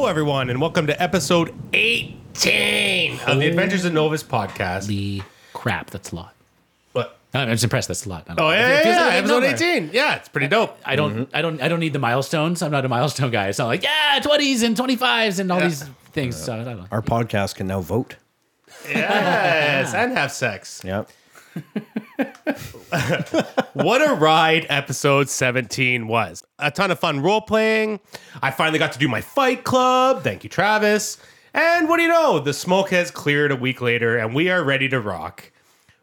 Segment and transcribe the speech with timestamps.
[0.00, 4.86] Hello, everyone, and welcome to episode 18 of the Adventures of Novus podcast.
[4.86, 5.20] The
[5.52, 6.34] crap, that's a lot.
[6.92, 7.18] What?
[7.34, 7.88] I'm just impressed.
[7.88, 8.24] That's a lot.
[8.26, 8.56] I don't Oh, know.
[8.56, 9.56] yeah, It yeah, feels yeah, like a episode number.
[9.56, 9.90] 18.
[9.92, 10.78] Yeah, it's pretty dope.
[10.86, 11.36] I don't, mm-hmm.
[11.36, 12.62] I don't, I don't need the milestones.
[12.62, 13.48] I'm not a milestone guy.
[13.48, 15.68] It's not like yeah, twenties and twenty fives and all Yeah.
[15.68, 15.82] these
[16.12, 16.34] things.
[16.34, 16.86] So I don't know.
[16.90, 18.16] Our podcast can now vote.
[18.88, 20.80] Yes, and have sex.
[20.82, 21.10] Yep.
[23.72, 26.44] What a ride episode 17 was.
[26.58, 28.00] A ton of fun role playing.
[28.42, 30.22] I finally got to do my fight club.
[30.22, 31.18] Thank you, Travis.
[31.54, 32.40] And what do you know?
[32.40, 35.50] The smoke has cleared a week later, and we are ready to rock.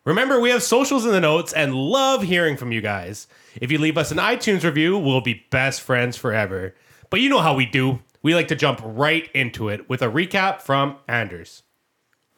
[0.05, 3.28] Remember, we have socials in the notes and love hearing from you guys.
[3.61, 6.73] If you leave us an iTunes review, we'll be best friends forever.
[7.09, 8.00] But you know how we do.
[8.23, 11.63] We like to jump right into it with a recap from Anders.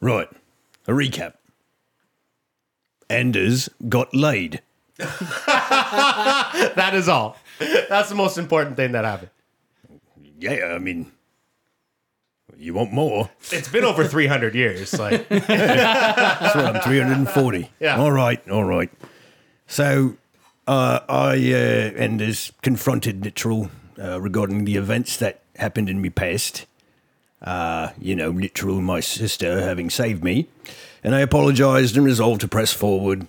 [0.00, 0.28] Right.
[0.86, 1.34] A recap.
[3.10, 4.62] Anders got laid.
[6.76, 7.36] That is all.
[7.58, 9.30] That's the most important thing that happened.
[10.38, 11.12] Yeah, I mean,
[12.56, 13.30] you want more?
[13.50, 14.98] It's been over 300 years.
[14.98, 17.70] Like, That's what I'm 340.
[17.80, 17.96] Yeah.
[17.98, 18.90] All right, all right.
[19.66, 20.16] So,
[20.66, 26.66] uh, I, uh, Anders, confronted Literal uh, regarding the events that happened in my past.
[27.42, 30.48] Uh, you know, Literal, my sister, having saved me.
[31.02, 33.26] And I apologized and resolved to press forward,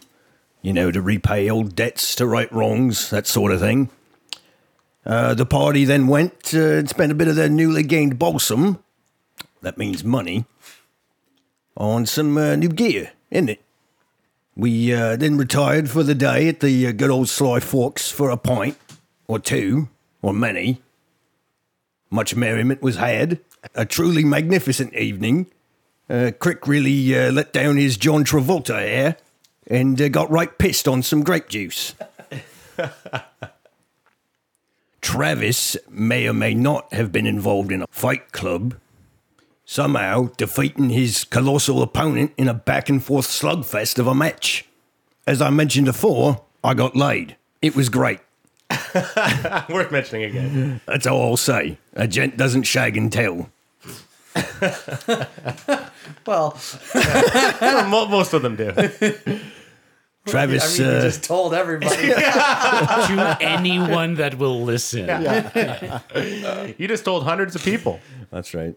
[0.61, 3.89] you know, to repay old debts, to right wrongs, that sort of thing.
[5.05, 8.83] Uh, the party then went uh, and spent a bit of their newly gained balsam,
[9.61, 10.45] that means money,
[11.75, 13.61] on some uh, new gear, isn't it?
[14.55, 18.29] We uh, then retired for the day at the uh, good old Sly Fox for
[18.29, 18.77] a pint,
[19.27, 19.87] or two,
[20.21, 20.81] or many.
[22.09, 23.39] Much merriment was had.
[23.73, 25.47] A truly magnificent evening.
[26.11, 29.15] Uh, K'rrick really uh, let down his John Travolta hair
[29.67, 31.95] and uh, got right pissed on some grape juice.
[35.01, 38.75] Travis may or may not have been involved in a fight club,
[39.63, 44.65] somehow defeating his colossal opponent in a back and forth slugfest of a match.
[45.25, 47.37] As I mentioned before, I got laid.
[47.61, 48.19] It was great.
[49.69, 50.81] worth mentioning again.
[50.85, 51.77] That's all I'll say.
[51.93, 53.49] A gent doesn't shag and tell.
[56.25, 56.57] Well,
[57.89, 58.71] Mo- Most of them do.
[60.27, 61.95] Travis, I mean, you uh, just told everybody.
[62.07, 65.07] to anyone that will listen.
[66.77, 67.99] You just told hundreds of people.
[68.29, 68.75] That's right.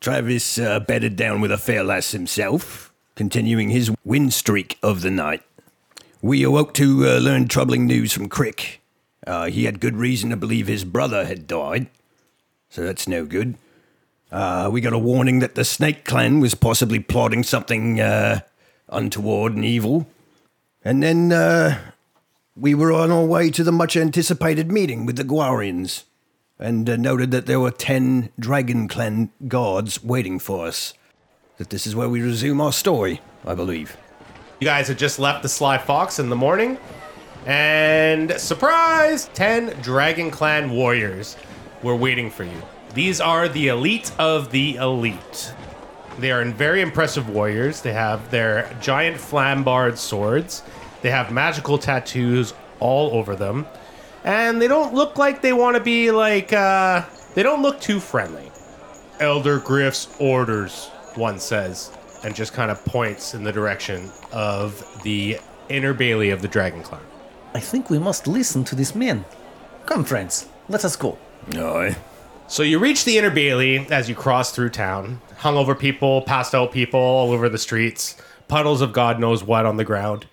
[0.00, 5.10] Travis uh, bedded down with a fair lass himself, continuing his win streak of the
[5.10, 5.42] night.
[6.22, 8.78] We awoke to uh, learn troubling news from K'rrick.
[9.26, 11.86] Uh, he had good reason to believe his brother had died,
[12.68, 13.54] so that's no good.
[14.30, 18.40] Uh, we got a warning that the Snake Clan was possibly plotting something uh,
[18.88, 20.06] untoward and evil.
[20.84, 21.78] And then uh,
[22.56, 26.04] we were on our way to the much anticipated meeting with the Guarians
[26.58, 30.94] and uh, noted that there were 10 Dragon Clan guards waiting for us.
[31.58, 33.96] That this is where we resume our story, I believe.
[34.60, 36.78] You guys had just left the Sly Fox in the morning,
[37.46, 39.30] and surprise!
[39.32, 41.36] 10 Dragon Clan warriors
[41.82, 42.62] were waiting for you.
[42.94, 45.54] These are the elite of the elite.
[46.18, 47.80] They are very impressive warriors.
[47.82, 50.62] They have their giant flambard swords,
[51.02, 53.66] they have magical tattoos all over them,
[54.24, 57.04] and they don't look like they want to be like, uh,
[57.34, 58.50] they don't look too friendly.
[59.20, 61.90] Elder Griff's orders, one says,
[62.24, 65.38] and just kind of points in the direction of the
[65.68, 67.02] inner bailey of the Dragon Clan.
[67.54, 69.24] I think we must listen to this man.
[69.86, 71.18] Come, friends, let us go.
[71.54, 71.96] Aye.
[72.50, 75.20] So you reach the inner bailey as you cross through town.
[75.38, 78.16] Hungover people, passed out people all over the streets,
[78.48, 80.26] puddles of God knows what on the ground.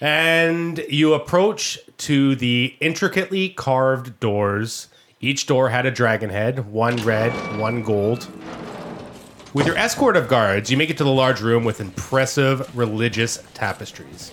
[0.00, 4.86] And you approach to the intricately carved doors.
[5.20, 8.28] Each door had a dragon head, one red, one gold.
[9.52, 13.42] With your escort of guards, you make it to the large room with impressive religious
[13.54, 14.30] tapestries.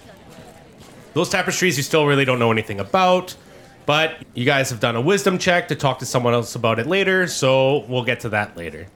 [1.16, 3.36] Those tapestries you still really don't know anything about,
[3.86, 6.88] but you guys have done a wisdom check to talk to someone else about it
[6.88, 8.88] later, so we'll get to that later.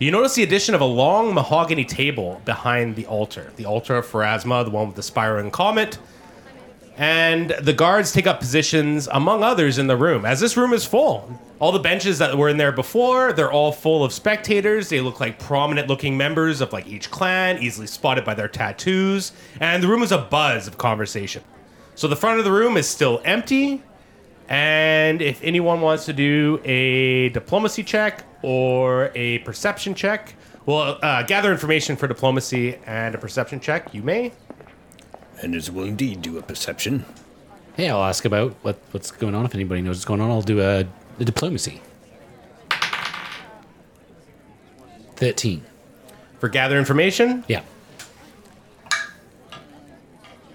[0.00, 4.06] You notice the addition of a long mahogany table behind the altar, the altar of
[4.06, 5.98] Pharasma, the one with the spiraling comet.
[6.96, 10.84] And the guards take up positions, among others, in the room, as this room is
[10.84, 11.40] full.
[11.58, 14.88] All the benches that were in there before, they're all full of spectators.
[14.88, 19.32] They look like prominent looking members of like each clan, easily spotted by their tattoos.
[19.60, 21.42] And the room is a buzz of conversation.
[21.94, 23.82] So the front of the room is still empty.
[24.48, 30.34] And if anyone wants to do a diplomacy check or a perception check,
[30.66, 34.32] well, uh, gather information for diplomacy and a perception check, you may.
[35.42, 37.04] And as will indeed do a perception.
[37.76, 39.44] Hey, I'll ask about what, what's going on.
[39.44, 40.86] If anybody knows what's going on, I'll do a,
[41.18, 41.80] a diplomacy.
[45.16, 45.62] 13.
[46.38, 47.62] For gather information, Yeah.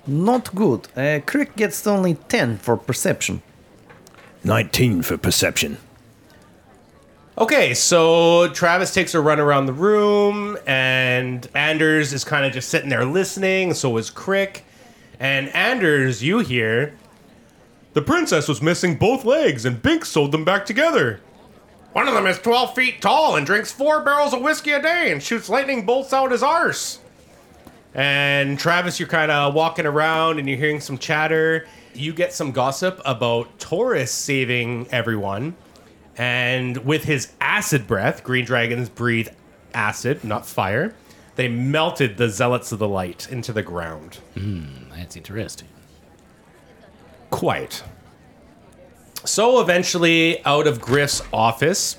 [0.07, 0.87] Not good.
[0.95, 3.43] Uh, K'rrick gets only 10 for perception.
[4.43, 5.77] 19 for perception.
[7.37, 12.67] Okay, so Travis takes a run around the room, and Anders is kind of just
[12.69, 13.73] sitting there listening.
[13.73, 14.61] So is K'rrick.
[15.21, 16.97] And Anders, you hear,
[17.93, 21.21] the princess was missing both legs, and Bink sewed them back together.
[21.93, 25.11] One of them is 12 feet tall and drinks four barrels of whiskey a day
[25.11, 26.99] and shoots lightning bolts out his arse.
[27.95, 31.67] And Travis, you're kind of walking around and you're hearing some chatter.
[31.99, 35.57] You get some gossip about Taurus saving everyone.
[36.17, 39.27] And with his acid breath, green dragons breathe
[39.73, 40.95] acid, not fire.
[41.35, 44.19] They melted the zealots of the light into the ground.
[44.33, 45.67] Hmm, that's interesting.
[47.31, 47.83] Quite.
[49.25, 51.97] So eventually, out of Griff's office,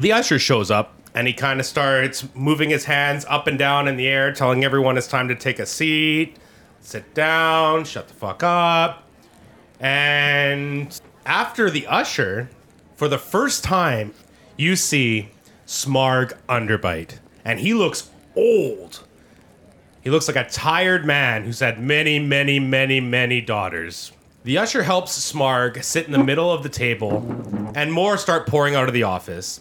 [0.00, 3.88] the usher shows up and he kind of starts moving his hands up and down
[3.88, 6.36] in the air, telling everyone it's time to take a seat,
[6.80, 9.02] sit down, shut the fuck up.
[9.80, 12.48] And after the usher,
[12.96, 14.14] for the first time,
[14.56, 15.30] you see
[15.66, 17.18] Smarg Underbite.
[17.44, 19.04] And he looks old.
[20.02, 24.12] He looks like a tired man who's had many, many, many, many daughters.
[24.44, 27.26] The usher helps Smarg sit in the middle of the table,
[27.74, 29.60] and more start pouring out of the office.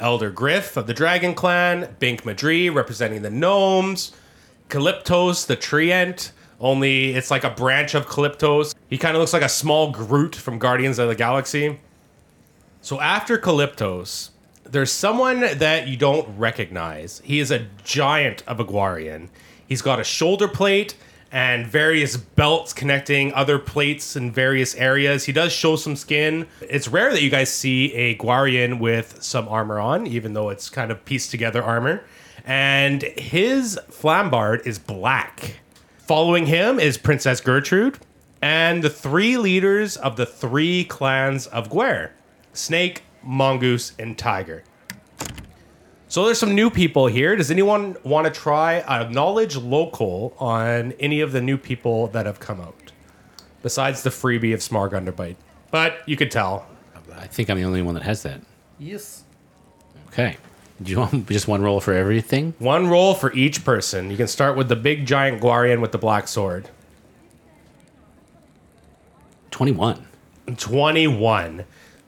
[0.00, 4.10] Elder Griff of the Dragon Clan, Bink Madri representing the gnomes,
[4.68, 6.32] Calyptos the Treant,
[6.64, 8.74] only it's like a branch of Calyptos.
[8.88, 11.78] He kind of looks like a small Groot from Guardians of the Galaxy.
[12.80, 14.30] So after Calyptos,
[14.64, 17.20] there's someone that you don't recognize.
[17.22, 19.28] He is a giant of a Guarian.
[19.68, 20.96] He's got a shoulder plate
[21.30, 25.24] and various belts connecting other plates in various areas.
[25.24, 26.46] He does show some skin.
[26.62, 30.70] It's rare that you guys see a Guarian with some armor on, even though it's
[30.70, 32.04] kind of pieced together armor.
[32.46, 35.56] And his flambard is black.
[36.06, 37.98] Following him is Princess Gertrude
[38.42, 42.12] and the three leaders of the three clans of Guer
[42.52, 44.64] Snake, Mongoose, and Tiger.
[46.08, 47.36] So there's some new people here.
[47.36, 52.26] Does anyone want to try a knowledge local on any of the new people that
[52.26, 52.92] have come out?
[53.62, 55.36] Besides the freebie of Smarg Underbite.
[55.70, 56.66] But you could tell.
[57.16, 58.42] I think I'm the only one that has that.
[58.78, 59.24] Yes.
[60.08, 60.36] Okay.
[60.82, 62.54] Do you want just one roll for everything?
[62.58, 64.10] One roll for each person.
[64.10, 66.68] You can start with the big giant Guarian with the black sword.
[69.52, 70.04] 21.
[70.56, 71.64] 21.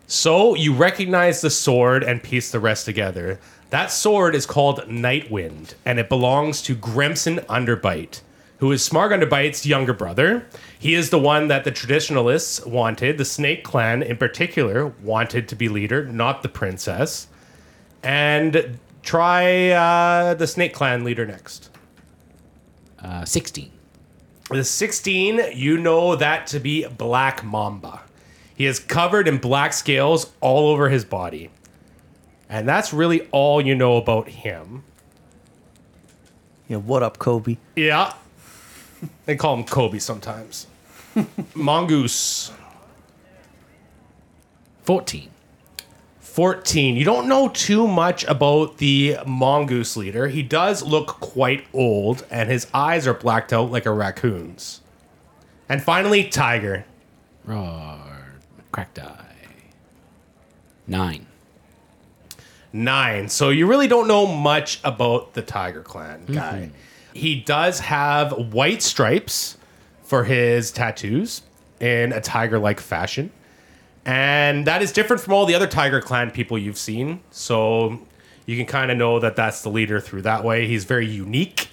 [0.08, 3.38] So you recognize the sword and piece the rest together.
[3.70, 8.20] That sword is called Nightwind, and it belongs to Grimson Underbite,
[8.58, 10.46] who is Smarg Underbite's younger brother.
[10.78, 15.56] He is the one that the traditionalists wanted, the Snake Clan in particular, wanted to
[15.56, 17.28] be leader, not the princess.
[18.02, 21.70] And try uh, the Snake Clan leader next.
[23.02, 23.70] Uh, 16.
[24.50, 28.02] The 16, you know that to be Black Mamba.
[28.54, 31.50] He is covered in black scales all over his body.
[32.48, 34.84] And that's really all you know about him.
[36.68, 37.58] Yeah, what up, Kobe?
[37.74, 38.14] Yeah.
[39.26, 40.66] They call him Kobe sometimes.
[41.54, 42.52] Mongoose,
[44.84, 45.30] 14.
[46.36, 46.96] 14.
[46.96, 50.28] You don't know too much about the Mongoose leader.
[50.28, 54.82] He does look quite old, and his eyes are blacked out like a raccoon's.
[55.66, 56.84] And finally, Tiger.
[57.46, 58.34] Roar.
[58.70, 59.24] Cracked eye.
[60.86, 61.26] 9.
[62.70, 63.28] Nine.
[63.30, 66.34] So you really don't know much about the Tiger Clan mm-hmm.
[66.34, 66.70] guy.
[67.14, 69.56] He does have white stripes
[70.02, 71.40] for his tattoos
[71.80, 73.30] in a tiger like fashion.
[74.06, 77.20] And that is different from all the other Tiger Clan people you've seen.
[77.32, 77.98] So
[78.46, 80.68] you can kind of know that that's the leader through that way.
[80.68, 81.68] He's very unique.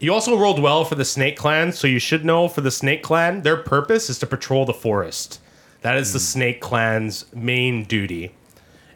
[0.00, 3.02] You also rolled well for the Snake Clan, so you should know for the Snake
[3.02, 5.40] Clan, their purpose is to patrol the forest.
[5.82, 6.24] That is the hmm.
[6.24, 8.34] Snake Clan's main duty.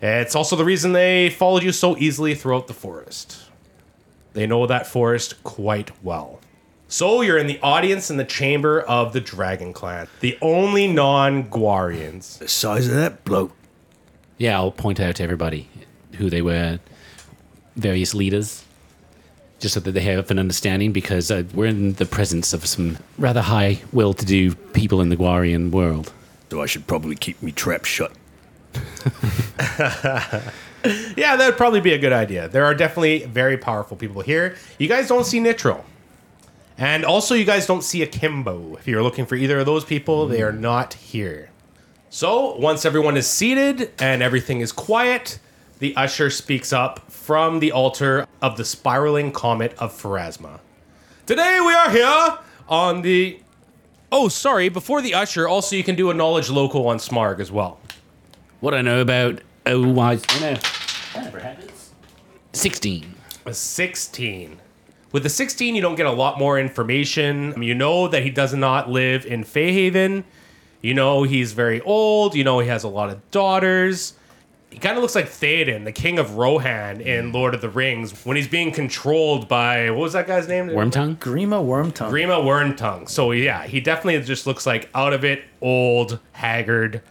[0.02, 3.44] It's also the reason they followed you so easily throughout the forest.
[4.34, 6.40] They know that forest quite well.
[6.88, 11.44] So you're in the audience in the chamber of the Dragon Clan, the only non
[11.44, 12.38] Guarians.
[12.38, 13.52] The size of that bloke.
[14.38, 15.68] Yeah, I'll point out to everybody
[16.14, 16.78] who they were,
[17.76, 18.64] various leaders,
[19.60, 22.98] just so that they have an understanding because uh, we're in the presence of some
[23.18, 26.12] rather high will to do people in the Guarian world.
[26.50, 28.12] So I should probably keep me trap shut.
[31.16, 32.48] Yeah, that would probably be a good idea.
[32.48, 34.56] There are definitely very powerful people here.
[34.78, 35.82] You guys don't see Nitro.
[36.76, 38.76] And also, you guys don't see Akimbo.
[38.76, 41.50] If you're looking for either of those people, they are not here.
[42.10, 45.38] So, once everyone is seated and everything is quiet,
[45.78, 50.60] the usher speaks up from the altar of the spiraling comet of Pharasma.
[51.26, 52.38] Today we are here
[52.68, 53.40] on the.
[54.10, 54.68] Oh, sorry.
[54.68, 57.80] Before the usher, also you can do a knowledge local on Smarg as well.
[58.60, 60.54] What I know about oh wise oh no.
[61.14, 61.92] That never happens.
[62.52, 63.14] Sixteen.
[63.46, 64.58] A 16.
[65.14, 67.62] With the 16, you don't get a lot more information.
[67.62, 70.24] You know that he does not live in Feyhaven.
[70.80, 72.34] You know he's very old.
[72.34, 74.14] You know he has a lot of daughters.
[74.70, 77.32] He kind of looks like Theoden, the king of Rohan in mm.
[77.32, 80.66] Lord of the Rings, when he's being controlled by what was that guy's name?
[80.66, 81.16] Wormtongue?
[81.18, 82.10] Grima Wormtongue.
[82.10, 83.08] Grima Wormtongue.
[83.08, 87.02] So yeah, he definitely just looks like out of it, old, haggard.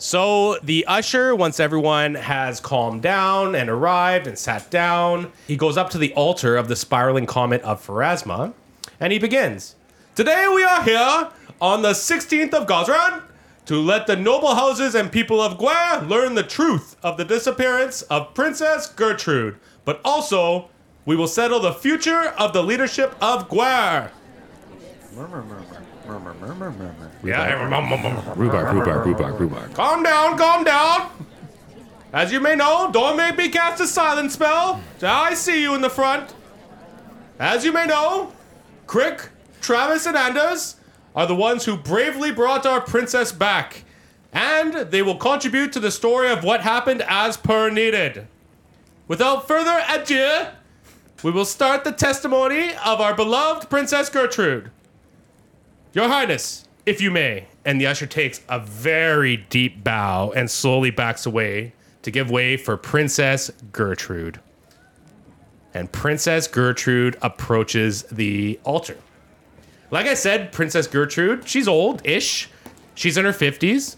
[0.00, 5.76] So the usher, once everyone has calmed down and arrived and sat down, he goes
[5.76, 8.54] up to the altar of the spiraling comet of Pharasma,
[8.98, 9.76] and he begins.
[10.14, 11.28] Today we are here
[11.60, 13.24] on the 16th of Gozran
[13.66, 18.00] to let the noble houses and people of Guer learn the truth of the disappearance
[18.00, 20.70] of Princess Gertrude, but also
[21.04, 23.50] we will settle the future of the leadership of
[26.10, 27.16] Guer.
[27.22, 27.68] Yeah,
[28.36, 29.74] Rhubarb, rhubarb, rhubarb, rhubarb.
[29.74, 31.10] calm down, calm down.
[32.12, 34.80] As you may know, don't make me cast a silent spell.
[35.02, 36.34] I see you in the front.
[37.38, 38.32] As you may know,
[38.86, 39.28] K'rrick,
[39.60, 40.76] Travis, and Anders
[41.14, 43.84] are the ones who bravely brought our princess back,
[44.32, 48.26] and they will contribute to the story of what happened as per needed.
[49.06, 50.46] Without further ado,
[51.22, 54.70] we will start the testimony of our beloved Princess Gertrude.
[55.92, 57.46] Your Highness, if you may.
[57.64, 62.56] And the usher takes a very deep bow and slowly backs away to give way
[62.56, 64.40] for Princess Gertrude.
[65.74, 68.96] And Princess Gertrude approaches the altar.
[69.90, 72.48] Like I said, Princess Gertrude, she's old ish.
[72.94, 73.96] She's in her 50s.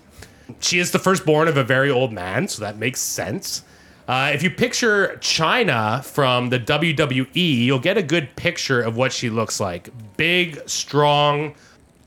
[0.60, 3.64] She is the firstborn of a very old man, so that makes sense.
[4.08, 9.12] Uh, if you picture Chyna from the WWE, you'll get a good picture of what
[9.12, 9.90] she looks like.
[10.16, 11.54] Big, strong,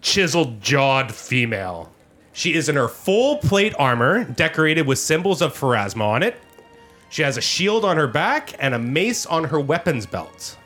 [0.06, 1.92] chiseled jawed female.
[2.32, 6.38] She is in her full plate armor, decorated with symbols of Pharasma on it.
[7.10, 10.58] She has a shield on her back and a mace on her weapons belt.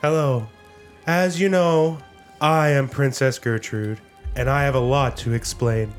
[0.00, 0.48] Hello.
[1.06, 1.98] As you know,
[2.40, 4.00] I am Princess Gertrude,
[4.36, 5.92] and I have a lot to explain.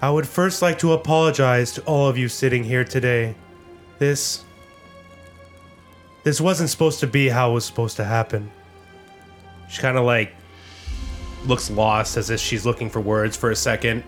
[0.00, 3.34] I would first like to apologize to all of you sitting here today.
[3.98, 4.44] This.
[6.24, 8.50] This wasn't supposed to be how it was supposed to happen.
[9.68, 10.32] She kind of like
[11.46, 14.04] looks lost as if she's looking for words for a second.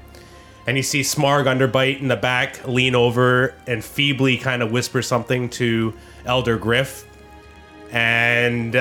[0.67, 5.01] And you see Smarg Underbite in the back lean over and feebly kind of whisper
[5.01, 5.95] something to
[6.27, 7.07] Elder Griff.
[7.91, 8.75] And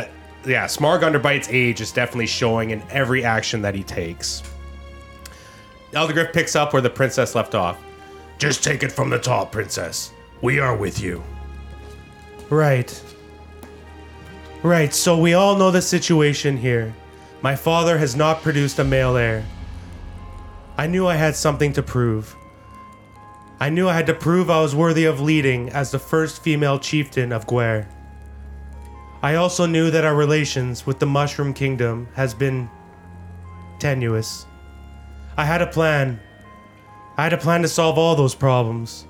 [0.46, 4.44] yeah, Smarg Underbite's age is definitely showing in every action that he takes.
[5.94, 7.78] Elder Griff picks up where the princess left off.
[8.38, 10.12] Just take it from the top, princess.
[10.42, 11.24] We are with you.
[12.50, 13.02] Right.
[14.62, 16.94] Right, so we all know the situation here.
[17.42, 19.46] My father has not produced a male heir.
[20.76, 22.36] I knew I had something to prove.
[23.60, 26.80] I knew I had to prove I was worthy of leading as the first female
[26.80, 27.88] chieftain of Guer.
[29.22, 32.70] I also knew that our relations with the Mushroom Kingdom has been
[33.80, 34.46] tenuous.
[35.38, 36.20] I had a plan.
[37.18, 39.06] I had a plan to solve all those problems.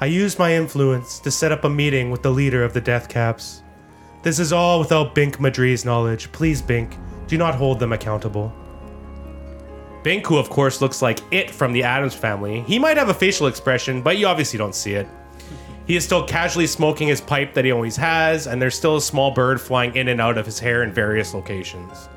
[0.00, 3.08] I used my influence to set up a meeting with the leader of the Death
[3.08, 3.62] Caps.
[4.22, 6.30] This is all without Bink Madri's knowledge.
[6.32, 8.52] Please, Bink, do not hold them accountable.
[10.04, 13.46] Who of course looks like it from the Addams family, he might have a facial
[13.46, 15.08] expression, but you obviously don't see it.
[15.86, 19.02] He is still casually smoking his pipe that he always has, and there's still a
[19.02, 22.08] small bird flying in and out of his hair in various locations.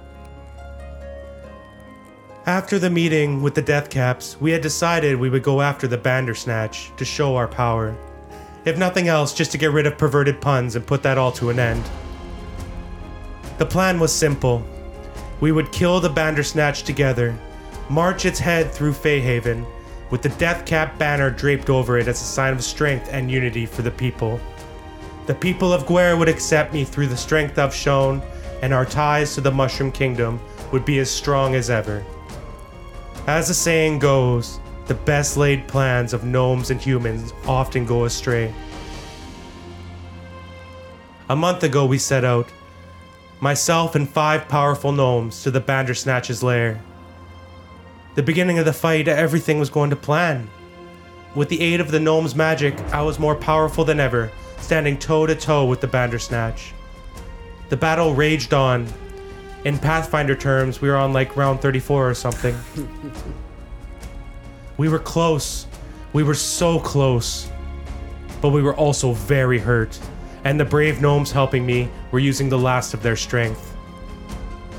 [2.45, 5.97] After the meeting with the Death Caps, we had decided we would go after the
[5.97, 7.97] Bandersnatch to show our power.
[8.63, 11.49] If nothing else, just to get rid of perverted puns and put that all to
[11.49, 11.83] an end.
[13.57, 14.65] The plan was simple.
[15.39, 17.37] We would kill the Bandersnatch together,
[17.89, 19.65] march its head through Feyhaven,
[20.09, 23.65] with the Death Cap banner draped over it as a sign of strength and unity
[23.65, 24.39] for the people.
[25.25, 28.21] The people of Guer would accept me through the strength I've shown,
[28.61, 30.39] and our ties to the Mushroom Kingdom
[30.71, 32.03] would be as strong as ever.
[33.27, 38.53] As the saying goes, the best laid plans of gnomes and humans often go astray.
[41.29, 42.47] A month ago, we set out,
[43.39, 46.81] myself and five powerful gnomes, to the Bandersnatch's lair.
[48.15, 50.49] The beginning of the fight, everything was going to plan.
[51.35, 55.27] With the aid of the gnome's magic, I was more powerful than ever, standing toe
[55.27, 56.73] to toe with the Bandersnatch.
[57.69, 58.87] The battle raged on.
[59.65, 62.57] In Pathfinder terms, we were on like round 34 or something.
[64.77, 65.67] we were close.
[66.13, 67.47] We were so close.
[68.41, 69.99] but we were also very hurt,
[70.47, 73.75] and the brave gnomes helping me were using the last of their strength.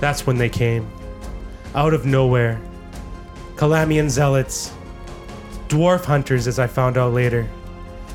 [0.01, 0.91] That's when they came.
[1.75, 2.59] Out of nowhere.
[3.57, 4.73] Calamian zealots.
[5.69, 7.47] Dwarf hunters, as I found out later.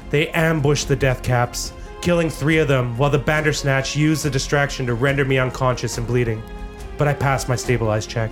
[0.09, 4.87] They ambushed the Death Caps, killing three of them, while the Bandersnatch used the distraction
[4.87, 6.41] to render me unconscious and bleeding.
[6.97, 8.31] But I passed my stabilized check.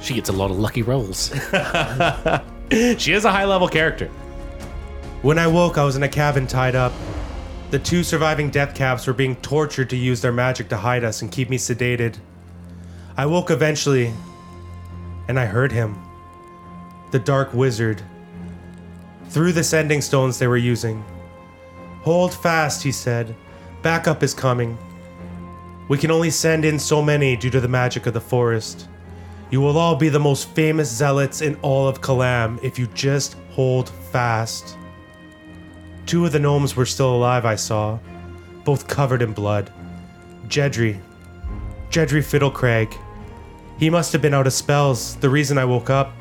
[0.00, 1.34] She gets a lot of lucky rolls.
[2.70, 4.10] She is a high level character.
[5.20, 6.92] When I woke, I was in a cabin tied up.
[7.72, 11.22] The two surviving death caps were being tortured to use their magic to hide us
[11.22, 12.18] and keep me sedated.
[13.16, 14.14] I woke eventually,
[15.26, 15.98] and I heard him.
[17.10, 18.00] The Dark Wizard.
[19.30, 21.04] Through the sending stones they were using.
[22.02, 23.34] Hold fast, he said.
[23.82, 24.78] Backup is coming.
[25.88, 28.86] We can only send in so many due to the magic of the forest.
[29.50, 33.34] You will all be the most famous zealots in all of Kalam if you just
[33.50, 34.77] hold fast.
[36.08, 37.98] Two of the gnomes were still alive, I saw,
[38.64, 39.70] both covered in blood.
[40.46, 40.98] Jedry.
[41.90, 42.96] Jedry Fiddlecrag.
[43.78, 46.12] He must have been out of spells, the reason I woke up.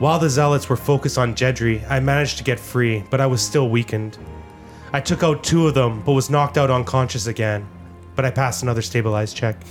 [0.00, 3.40] While the zealots were focused on Jedry, I managed to get free, but I was
[3.40, 4.18] still weakened.
[4.92, 7.68] I took out two of them, but was knocked out unconscious again.
[8.16, 9.62] But I passed another stabilized check.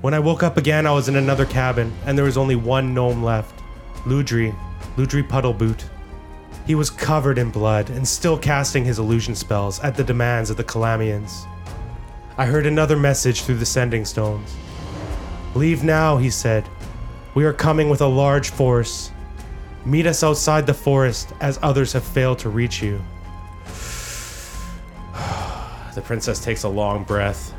[0.00, 2.92] When I woke up again, I was in another cabin, and there was only one
[2.92, 3.62] gnome left
[4.04, 4.52] Ludri,
[4.96, 5.84] Ludri Puddleboot.
[6.66, 10.56] He was covered in blood and still casting his illusion spells at the demands of
[10.56, 11.44] the Calamians.
[12.38, 14.54] I heard another message through the sending stones.
[15.54, 16.68] Leave now, he said.
[17.34, 19.10] We are coming with a large force.
[19.84, 23.00] Meet us outside the forest as others have failed to reach you.
[25.94, 27.52] the princess takes a long breath.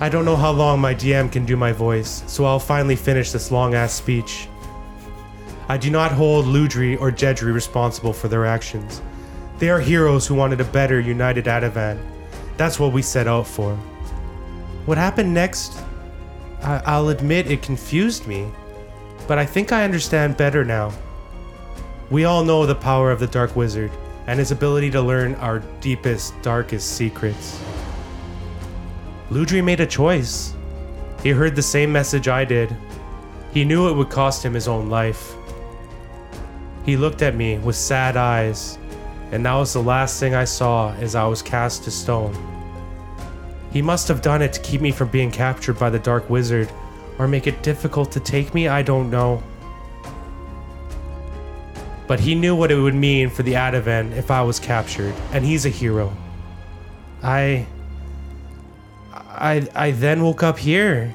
[0.00, 3.30] I don't know how long my DM can do my voice, so I'll finally finish
[3.30, 4.48] this long ass speech.
[5.68, 9.02] I do not hold Ludri or Jedri responsible for their actions.
[9.58, 11.98] They are heroes who wanted a better united Ativan.
[12.56, 13.74] That's what we set out for.
[14.86, 15.78] What happened next?
[16.62, 18.46] I- I'll admit it confused me,
[19.26, 20.92] but I think I understand better now.
[22.10, 23.90] We all know the power of the Dark Wizard
[24.26, 27.58] and his ability to learn our deepest, darkest secrets.
[29.30, 30.54] Ludri made a choice.
[31.22, 32.74] He heard the same message I did.
[33.52, 35.35] He knew it would cost him his own life.
[36.86, 38.78] He looked at me with sad eyes,
[39.32, 42.32] and that was the last thing I saw as I was cast to stone.
[43.72, 46.70] He must have done it to keep me from being captured by the Dark Wizard,
[47.18, 49.42] or make it difficult to take me, I don't know.
[52.06, 55.44] But he knew what it would mean for the Ativan if I was captured, and
[55.44, 56.16] he's a hero.
[57.20, 57.66] I.
[59.12, 61.12] I, I then woke up here.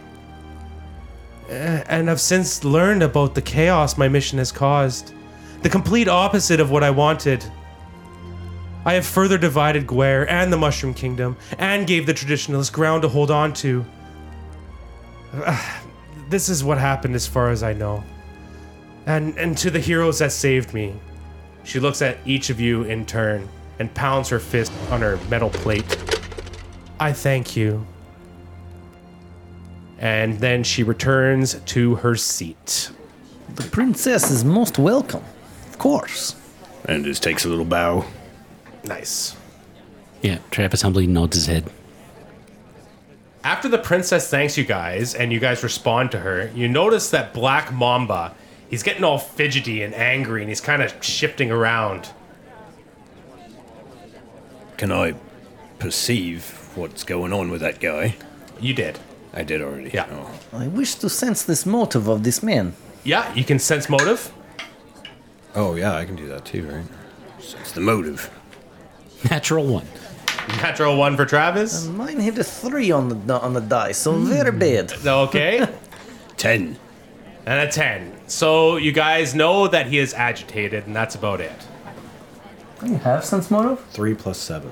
[1.49, 5.13] Uh, and I've since learned about the chaos my mission has caused.
[5.61, 7.45] The complete opposite of what I wanted.
[8.83, 13.07] I have further divided Guer and the Mushroom Kingdom, and gave the traditionalists ground to
[13.07, 13.85] hold on to.
[16.29, 18.05] This is what happened as far as I know.
[19.05, 20.95] And and to the heroes that saved me.
[21.65, 25.49] She looks at each of you in turn and pounds her fist on her metal
[25.49, 25.97] plate.
[27.01, 27.85] I thank you.
[29.99, 32.91] And then she returns to her seat.
[33.55, 35.25] The princess is most welcome.
[35.81, 36.35] Of course.
[36.85, 38.05] And just takes a little bow.
[38.83, 39.35] Nice.
[40.21, 41.71] yeah, Travis humbly nods his head.
[43.43, 47.33] After the princess thanks you guys and you guys respond to her, you notice that
[47.33, 48.35] Black Mamba,
[48.69, 52.11] he's getting all fidgety and angry and he's kind of shifting around.
[54.77, 55.15] Can I
[55.79, 58.17] perceive what's going on with that guy?
[58.59, 58.99] You did.
[59.33, 59.89] I did already.
[59.91, 60.05] Yeah.
[60.11, 60.31] Oh.
[60.53, 62.75] I wish to sense this motive of this man.
[63.03, 64.31] Yeah, you can sense motive.
[65.55, 66.85] Oh, yeah, I can do that too, right?
[67.39, 68.29] So it's the motive.
[69.29, 69.87] Natural one.
[70.47, 71.87] Natural one for Travis.
[71.87, 74.59] Uh, mine hit a three on the on the die, so very hmm.
[74.59, 74.93] bad.
[75.05, 75.67] Okay.
[76.37, 76.77] Ten.
[77.45, 78.27] and a 10.
[78.27, 81.51] So you guys know that he is agitated, and that's about it.
[82.83, 83.79] You have sense motive?
[83.91, 84.71] Three plus seven.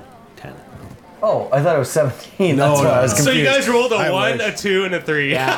[1.20, 1.30] Ten.
[1.30, 2.56] Oh, I thought it was seventeen.
[2.56, 3.26] No, That's why no, I was no.
[3.26, 4.54] So you guys rolled a I 1, wish.
[4.54, 5.32] a 2, and a 3.
[5.32, 5.54] Yeah.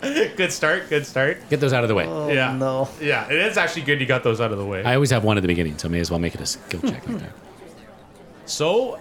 [0.36, 1.38] good start, good start.
[1.48, 2.06] Get those out of the way.
[2.06, 2.54] Oh, yeah.
[2.56, 2.88] no.
[3.00, 4.84] Yeah, it is actually good you got those out of the way.
[4.84, 6.46] I always have one at the beginning, so I may as well make it a
[6.46, 7.32] skill check like that.
[8.44, 8.98] So,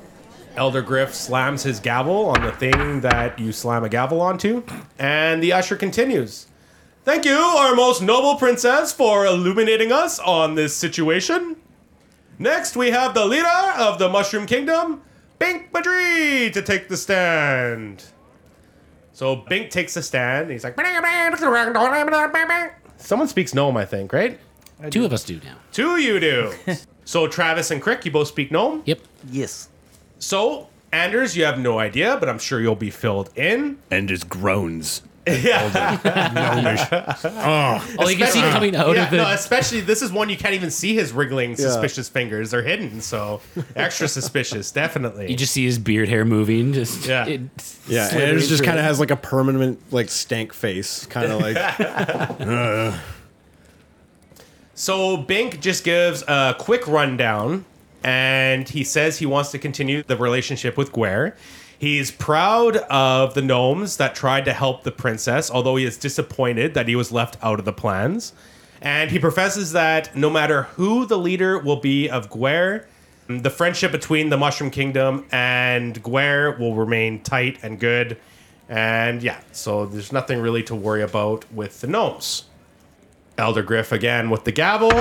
[0.55, 4.63] Elder Griff slams his gavel on the thing that you slam a gavel onto,
[4.97, 6.47] and the usher continues.
[7.03, 11.57] Thank you, our most noble princess, for illuminating us on this situation.
[12.37, 15.01] Next, we have the leader of the Mushroom Kingdom,
[15.39, 18.03] Bink Madri, to take the stand.
[19.13, 20.43] So Bink takes the stand.
[20.43, 20.75] And he's like,
[22.97, 24.39] someone speaks gnome, I think, right?
[24.89, 25.55] Two of us do now.
[25.71, 26.53] Two of you do.
[27.05, 28.83] so Travis and K'rrick, you both speak gnome.
[28.85, 28.99] Yep.
[29.31, 29.69] Yes.
[30.19, 33.77] So Anders, you have no idea, but I'm sure you'll be filled in.
[33.91, 35.01] Anders groans.
[37.97, 39.17] Oh, you can see coming out yeah, of the.
[39.17, 42.51] no, especially this is one you can't even see his wriggling suspicious fingers.
[42.51, 43.41] They're hidden, so
[43.75, 45.29] extra suspicious, definitely.
[45.31, 46.73] you just see his beard hair moving.
[46.73, 47.25] Just Yeah.
[47.25, 47.41] it
[47.87, 48.65] Yeah, slithering Anders just through.
[48.67, 51.41] kind of has like a permanent like stank face, kind of
[52.39, 52.99] like
[54.73, 57.65] So Bink just gives a quick rundown
[58.03, 61.35] and he says he wants to continue the relationship with Guer.
[61.77, 66.73] He's proud of the gnomes that tried to help the princess, although he is disappointed
[66.73, 68.33] that he was left out of the plans.
[68.81, 72.87] And he professes that no matter who the leader will be of Guer,
[73.27, 78.17] the friendship between the Mushroom Kingdom and Guer will remain tight and good.
[78.69, 82.45] And yeah, so there's nothing really to worry about with the gnomes.
[83.37, 84.91] Elder Griff again with the gavel.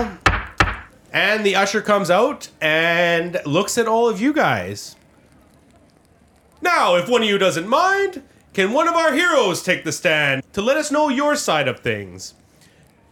[1.13, 4.97] And the usher comes out and looks at all of you guys.
[6.65, 8.23] Now, if one of you doesn't mind,
[8.55, 11.81] can one of our heroes take the stand to let us know your side of
[11.81, 12.33] things?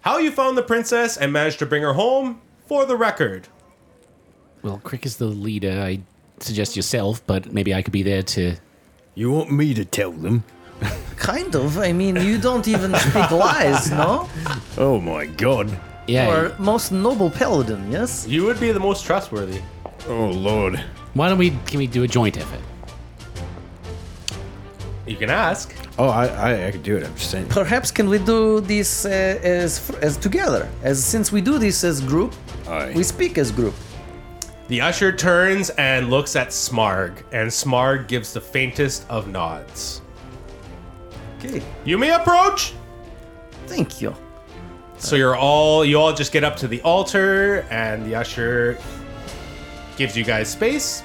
[0.00, 3.48] How you found the princess and managed to bring her home for the record.
[4.62, 5.82] Well, K'rrick is the leader.
[5.82, 6.00] I
[6.40, 8.56] suggest yourself, but maybe I could be there to.
[9.14, 10.44] You want me to tell them?
[11.16, 11.76] Kind of.
[11.76, 14.30] I mean, you don't even speak lies, no?
[14.78, 15.78] Oh my god.
[16.06, 16.30] Yeah.
[16.30, 18.26] Or most noble paladin, yes?
[18.26, 19.60] You would be the most trustworthy.
[20.08, 20.82] Oh lord.
[21.12, 21.50] Why don't we?
[21.66, 22.60] Can we do a joint effort?
[25.12, 25.74] You can ask.
[25.98, 27.04] Oh, I, I, I could do it.
[27.04, 27.46] I'm just saying.
[27.48, 30.66] Perhaps can we do this uh, as as together?
[30.82, 32.32] As since we do this as group,
[32.66, 32.94] Aye.
[32.96, 33.74] we speak as group.
[34.68, 40.00] The usher turns and looks at Smarg, and Smarg gives the faintest of nods.
[41.36, 41.60] Okay.
[41.84, 42.72] You may approach.
[43.66, 44.14] Thank you.
[44.96, 48.78] So you're all you all just get up to the altar and the usher
[49.98, 51.02] gives you guys space.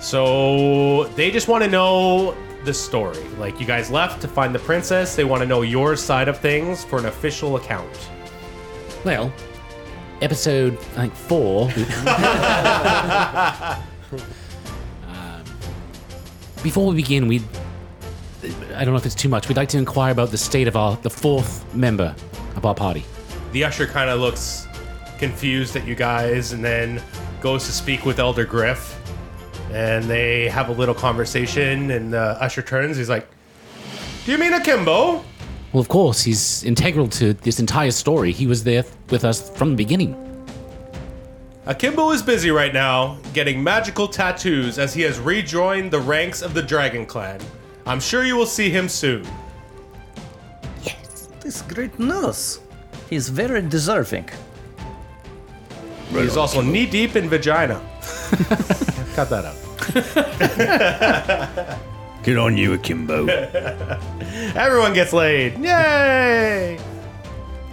[0.00, 3.22] So they just want to know the story.
[3.38, 6.38] Like you guys left to find the princess, they want to know your side of
[6.38, 8.10] things for an official account.
[9.04, 9.32] Well,
[10.20, 11.64] episode I think four.
[15.06, 15.44] um,
[16.62, 17.42] before we begin, we
[18.74, 19.48] I don't know if it's too much.
[19.48, 22.14] We'd like to inquire about the state of our the fourth member
[22.56, 23.04] of our party.
[23.52, 24.66] The usher kind of looks
[25.18, 27.02] confused at you guys and then
[27.40, 28.98] goes to speak with Elder Griff.
[29.72, 33.26] And they have a little conversation and the usher turns, he's like,
[34.24, 35.24] "Do you mean Akimbo?"
[35.72, 38.32] Well, of course, he's integral to this entire story.
[38.32, 40.14] He was there with us from the beginning.
[41.64, 46.54] Akimbo is busy right now getting magical tattoos as he has rejoined the ranks of
[46.54, 47.40] the Dragon Clan.
[47.86, 49.26] I'm sure you will see him soon.
[50.82, 52.60] Yes, this great news.
[53.08, 54.28] He's very deserving.
[56.10, 57.80] He's also knee deep in vagina.
[59.14, 59.61] Cut that out.
[62.22, 63.26] Good on you, Akimbo.
[64.54, 65.58] Everyone gets laid.
[65.58, 66.78] Yay!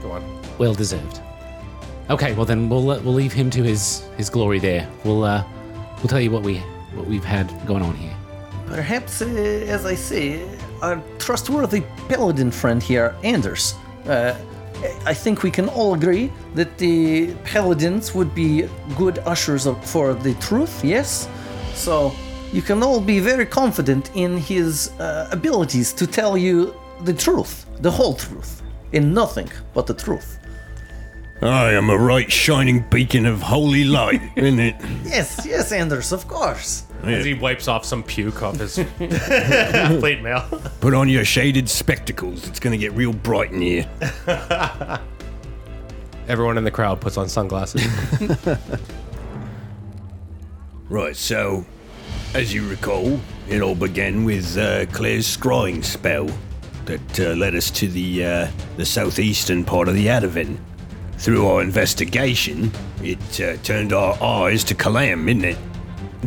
[0.01, 0.41] Go on.
[0.57, 1.21] Well deserved.
[2.09, 4.89] Okay, well then we'll uh, we'll leave him to his his glory there.
[5.05, 5.45] We'll uh
[5.97, 6.57] we'll tell you what we
[6.95, 8.15] what we've had going on here.
[8.67, 10.45] Perhaps, uh, as I say,
[10.81, 13.75] our trustworthy paladin friend here, Anders.
[14.05, 14.35] Uh,
[15.05, 20.13] I think we can all agree that the paladins would be good ushers of, for
[20.13, 21.27] the truth, yes?
[21.79, 22.13] So
[22.51, 27.65] you can all be very confident in his uh, abilities to tell you the truth,
[27.81, 28.61] the whole truth,
[28.91, 30.39] in nothing but the truth.
[31.41, 34.75] I am a right shining beacon of holy light, isn't it?
[35.05, 36.83] Yes, yes, Anders, of course.
[37.03, 38.75] As he wipes off some puke off his
[40.01, 40.41] plate mail.
[40.81, 42.45] Put on your shaded spectacles.
[42.49, 43.89] It's gonna get real bright in here.
[46.27, 47.87] Everyone in the crowd puts on sunglasses.
[50.89, 51.65] Right, so,
[52.33, 56.27] as you recall, it all began with uh, Claire's scrying spell
[56.85, 60.57] that uh, led us to the uh, the southeastern part of the Adavan.
[61.19, 62.71] Through our investigation,
[63.03, 65.57] it uh, turned our eyes to Kalam, didn't it?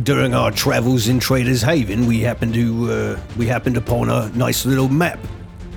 [0.05, 4.65] During our travels in Trader's Haven, we happened to uh, we happened upon a nice
[4.65, 5.19] little map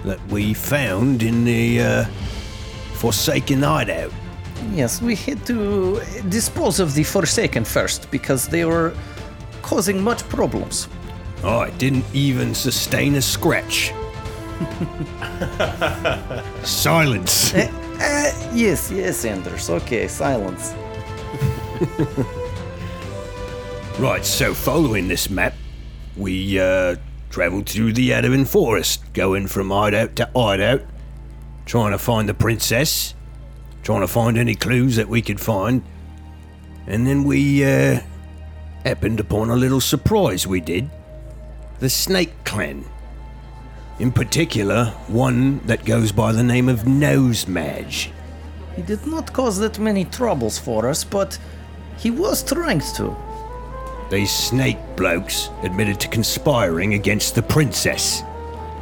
[0.05, 2.05] that we found in the uh,
[2.95, 4.13] Forsaken Hideout.
[4.73, 8.95] Yes, we had to dispose of the Forsaken first because they were
[9.63, 10.89] causing much problems.
[11.43, 13.93] Oh, it didn't even sustain a scratch.
[16.65, 17.55] Silence.
[17.55, 19.71] Uh, yes, yes, Anders.
[19.71, 20.75] Okay, silence.
[23.99, 25.55] Right, so following this map,
[26.19, 26.97] we uh,
[27.31, 30.83] travelled through the Adavan Forest, going from hideout to hideout,
[31.65, 33.15] trying to find the princess,
[33.87, 35.81] trying to find any clues that we could find.
[36.89, 38.01] And then we uh,
[38.85, 40.91] happened upon a little surprise we did.
[41.79, 42.85] The Snake Clan.
[44.01, 48.11] In particular, one that goes by the name of Nose Madge.
[48.75, 51.39] He did not cause that many troubles for us, but
[51.97, 53.17] he was trying to.
[54.11, 58.25] These snake blokes admitted to conspiring against the princess.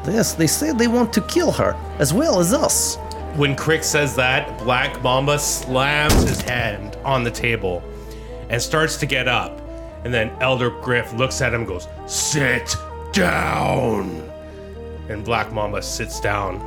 [0.06, 2.96] Yes, they said they want to kill her, as well as us.
[3.37, 7.83] When K'rrick says that, Black Mamba slams his hand on the table
[8.49, 9.61] and starts to get up.
[10.05, 12.77] And then Elder Griff looks at him and goes, Sit
[13.12, 14.31] down!
[15.09, 16.61] And Black Mamba sits down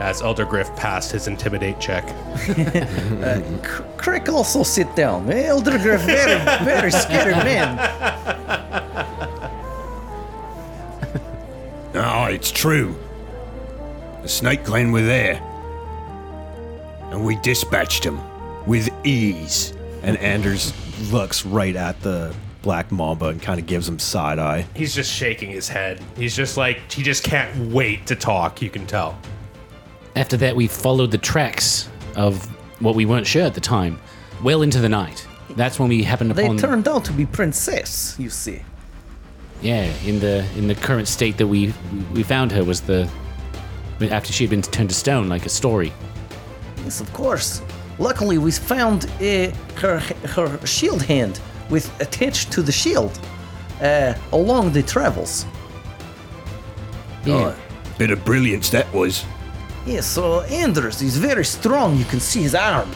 [0.00, 2.06] as Elder Griff passed his intimidate check.
[2.46, 2.54] K-
[3.96, 5.28] K'rrick also sit down.
[5.30, 7.78] Elder Griff, very, very scary man.
[11.94, 12.96] Ah, it's true.
[14.22, 15.42] The Snake Clan were there.
[17.12, 18.18] And we dispatched him
[18.66, 19.74] with ease.
[20.02, 20.72] And Anders
[21.12, 24.66] looks right at the black mamba and kind of gives him side eye.
[24.74, 26.00] He's just shaking his head.
[26.16, 29.18] He's just like, he just can't wait to talk, you can tell.
[30.16, 32.44] After that, we followed the tracks of
[32.80, 34.00] what we weren't sure at the time,
[34.42, 35.26] well into the night.
[35.50, 36.42] That's when we happened upon.
[36.42, 36.58] They upon.
[36.58, 38.62] turned out to be princess, you see.
[39.60, 41.74] yeah, in the in the current state that we
[42.14, 43.08] we found her was the
[44.00, 45.92] after she had been turned to stone, like a story.
[46.84, 47.62] Yes, of course.
[47.98, 49.98] Luckily, we found uh, her
[50.34, 51.40] her shield hand
[51.70, 53.18] with attached to the shield
[53.80, 55.46] uh, along the travels.
[57.24, 57.54] Yeah,
[57.98, 59.24] Bit of brilliance that was.
[59.86, 61.96] Yes, so Anders, he's very strong.
[61.96, 62.90] You can see his arm.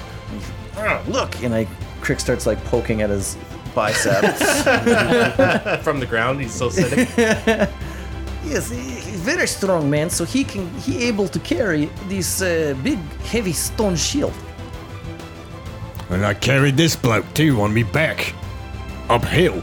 [0.76, 1.66] Ah, look, and I,
[2.00, 3.36] K'rrick starts like poking at his
[3.74, 4.22] bicep.
[5.82, 7.06] From the ground, he's still sitting.
[8.44, 8.95] yes, he- he's
[9.26, 10.08] very strong man.
[10.08, 12.98] So he can he able to carry this uh, big
[13.32, 14.32] heavy stone shield.
[16.10, 18.32] And I carried this bloke too on me back.
[19.08, 19.62] Uphill.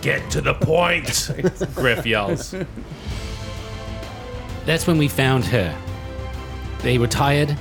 [0.00, 1.30] Get to the point,
[1.74, 2.54] Griff yells.
[4.64, 5.76] that's when we found her.
[6.78, 7.54] They were tired,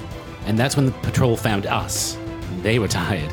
[0.46, 2.18] and that's when the patrol found us.
[2.62, 3.30] They were tired.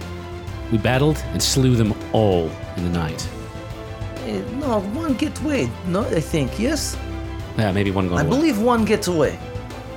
[0.73, 3.29] We battled and slew them all in the night.
[4.25, 5.71] Uh, no, one get away.
[5.87, 6.97] No, I think yes.
[7.59, 8.31] Yeah, maybe one got I away.
[8.31, 9.39] believe one gets away.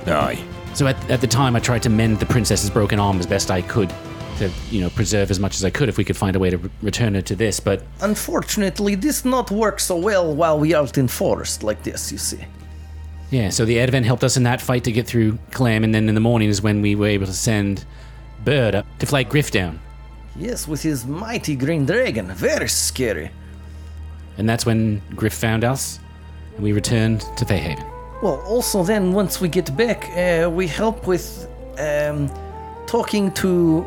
[0.06, 0.42] Aye.
[0.74, 3.50] So at, at the time, I tried to mend the princess's broken arm as best
[3.50, 3.92] I could
[4.38, 6.48] to, you know, preserve as much as I could if we could find a way
[6.50, 7.60] to re- return her to this.
[7.60, 12.10] But Unfortunately, this not work so well while we are out in forest like this.
[12.12, 12.44] You see.
[13.30, 16.08] yeah, so the Advent helped us in that fight to get through Clam, and then
[16.08, 17.84] in the morning is when we were able to send
[18.44, 19.78] Bird up to flag Griff down.
[20.36, 22.28] Yes, with his mighty green dragon.
[22.28, 23.30] Very scary.
[24.38, 25.98] And that's when Griff found us,
[26.54, 27.84] and we returned to Feyhaven.
[28.22, 32.30] Well, also then once we get back, uh, we help with um,
[32.86, 33.86] talking to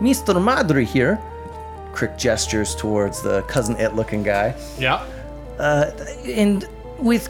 [0.00, 0.42] Mr.
[0.42, 1.20] Madri here.
[1.92, 4.54] K'rrick gestures towards the cousin Itt looking guy.
[4.78, 5.04] Yeah.
[5.58, 6.66] And
[6.98, 7.28] with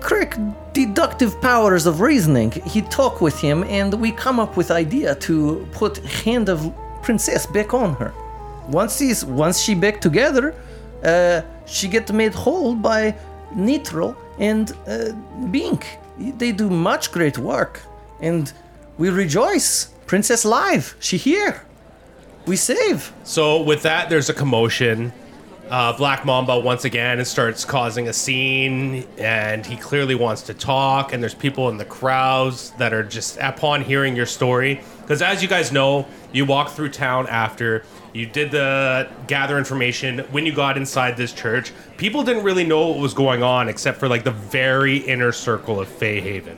[0.00, 0.34] K'rrick
[0.72, 5.68] deductive powers of reasoning, he talk with him and we come up with idea to
[5.72, 6.72] put hand of
[7.02, 8.14] princess back on her.
[8.68, 10.54] Once he's once she back together,
[11.04, 13.14] uh, she get made whole by
[13.54, 15.12] Neutral and uh,
[15.50, 15.98] Bink.
[16.18, 17.82] They do much great work,
[18.20, 18.52] and
[18.98, 19.86] we rejoice.
[20.06, 21.64] Princess live, she here.
[22.46, 23.12] We save.
[23.24, 25.12] So with that, there's a commotion.
[25.70, 31.12] Uh, Black Mamba once again starts causing a scene, and he clearly wants to talk.
[31.12, 34.80] And there's people in the crowds that are just upon hearing your story.
[35.00, 40.20] Because as you guys know, you walk through town after you did the gather information.
[40.30, 43.98] When you got inside this church, people didn't really know what was going on except
[43.98, 46.56] for like the very inner circle of Feyhaven.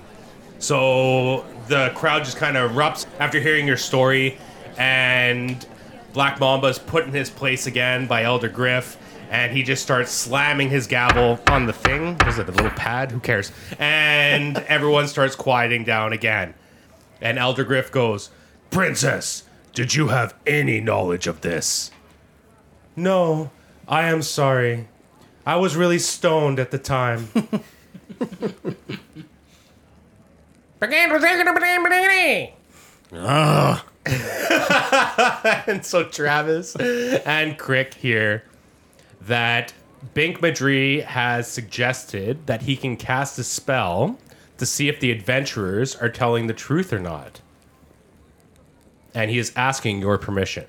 [0.59, 4.39] So the crowd just kind of erupts after hearing your story,
[4.79, 5.67] and
[6.13, 8.97] Black Mamba's put in his place again by Elder Griff,
[9.31, 12.17] and he just starts slamming his gavel on the thing.
[12.25, 13.11] Was it a little pad?
[13.11, 13.51] Who cares?
[13.79, 16.55] And everyone starts quieting down again.
[17.21, 18.31] And Elder Griff goes,
[18.71, 21.91] Princess, did you have any knowledge of this?
[22.95, 23.51] No,
[23.89, 24.89] I am sorry.
[25.47, 27.29] I was really stoned at the time.
[35.67, 38.45] and so Travis and K'rrick here
[39.21, 39.73] that
[40.15, 44.19] Bink Madri has suggested that he can cast a spell
[44.59, 47.41] to see if the adventurers are telling the truth or not.
[49.15, 50.67] And he is asking your permission.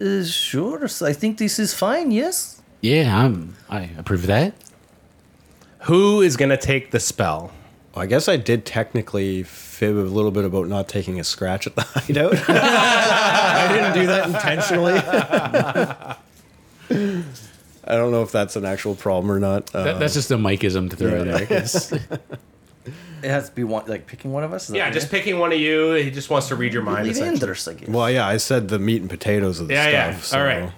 [0.00, 2.10] Uh, sure, I think this is fine.
[2.10, 2.60] Yes.
[2.80, 4.54] Yeah, I'm, I approve of that.
[5.82, 7.52] Who is going to take the spell?
[7.94, 11.76] I guess I did technically fib a little bit about not taking a scratch at
[11.76, 12.34] the hideout.
[12.48, 14.94] I didn't do that intentionally.
[17.84, 19.74] I don't know if that's an actual problem or not.
[19.74, 21.46] Uh, that's just a Mikeism to throw in there.
[23.22, 24.64] 'cause- It has to be one, like picking one of us.
[24.64, 25.92] Is that Yeah, what just you- picking one of you.
[25.92, 27.04] He just wants to read your mind.
[27.04, 27.34] leave essentially.
[27.40, 27.88] Anders, I guess.
[27.88, 30.10] well, yeah, I said the meat and potatoes of the Yeah, yeah.
[30.12, 30.24] stuff.
[30.24, 30.70] so- All right.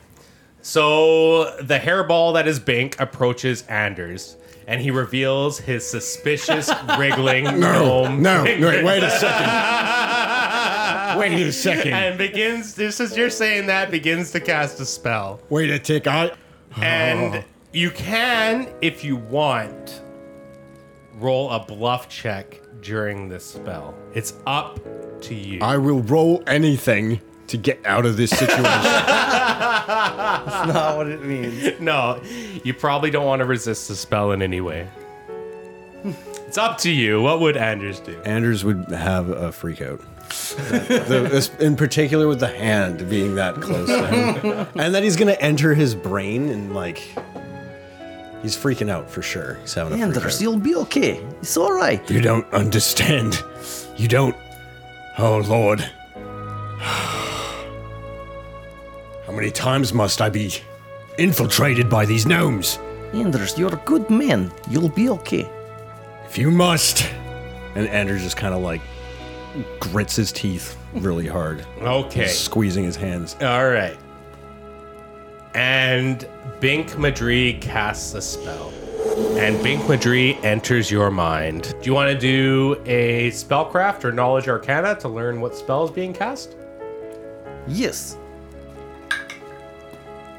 [0.63, 8.23] So the hairball that is Bink approaches Anders, and he reveals his suspicious wriggling gnome.
[8.23, 8.69] No, finger.
[8.69, 10.15] wait, wait a second.
[11.19, 11.93] Wait a second.
[11.93, 15.41] And begins, just as you're saying that, begins to cast a spell.
[15.49, 16.07] Wait a tick.
[16.09, 16.33] I.
[16.81, 17.45] And oh.
[17.73, 20.01] you can, if you want,
[21.19, 23.95] roll a bluff check during this spell.
[24.15, 24.79] It's up
[25.23, 25.61] to you.
[25.63, 28.63] I will roll anything to get out of this situation.
[29.87, 31.81] That's not what it means.
[31.81, 32.21] no,
[32.65, 34.89] you probably don't want to resist the spell in any way.
[36.47, 37.21] It's up to you.
[37.23, 38.21] What would Anders do?
[38.25, 40.01] Anders would have a freak out.
[40.29, 44.67] The- this- in particular with the hand being that close to him.
[44.79, 47.03] And that he's going to enter his brain and like.
[48.45, 49.55] He's freaking out for sure.
[49.63, 50.41] He's having a freak Anders, out.
[50.43, 51.17] you'll be okay.
[51.41, 52.09] It's all right.
[52.11, 53.43] You don't understand.
[53.97, 54.37] You don't.
[55.19, 55.81] Oh, Lord.
[59.27, 60.53] How many times must I be
[61.17, 62.79] infiltrated by these gnomes?
[63.15, 64.53] Anders, you're a good man.
[64.69, 65.49] You'll be okay.
[66.27, 67.09] If you must.
[67.75, 68.83] And Anders just kind of like
[69.81, 72.27] grits his teeth really hard, Okay.
[72.27, 73.37] squeezing his hands.
[73.41, 73.97] All right.
[75.55, 76.29] And
[76.61, 78.73] Bink Madri casts a spell.
[79.39, 81.75] And Bink Madri enters your mind.
[81.81, 85.91] Do you want to do a spellcraft or knowledge arcana to learn what spell is
[85.91, 86.57] being cast?
[87.69, 88.17] Yes.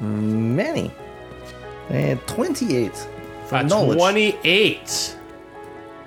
[0.00, 0.90] Many.
[1.88, 3.08] And 28.
[3.46, 3.98] For uh, knowledge.
[3.98, 5.16] 28.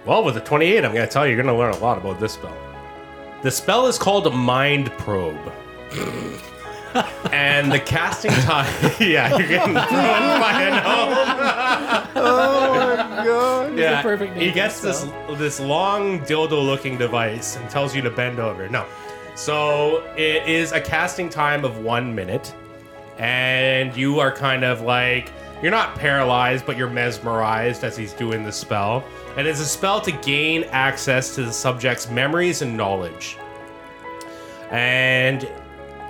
[0.05, 1.97] Well, with a 28, I'm going to tell you, you're going to learn a lot
[1.97, 2.55] about this spell.
[3.41, 5.51] The spell is called Mind Probe.
[7.32, 8.73] And the casting time.
[8.99, 13.25] yeah, you're getting thrown by oh, a gnome.
[13.25, 18.10] Oh Yeah, perfect he gets the this this long dildo-looking device and tells you to
[18.10, 18.67] bend over.
[18.69, 18.86] No,
[19.36, 22.54] so it is a casting time of one minute,
[23.17, 28.43] and you are kind of like you're not paralyzed, but you're mesmerized as he's doing
[28.43, 29.04] the spell.
[29.36, 33.38] And it's a spell to gain access to the subject's memories and knowledge.
[34.71, 35.49] And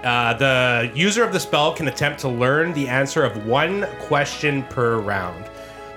[0.03, 4.63] uh, the user of the spell can attempt to learn the answer of one question
[4.63, 5.49] per round.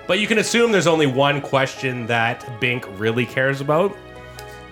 [0.07, 3.95] But you can assume there's only one question that Bink really cares about,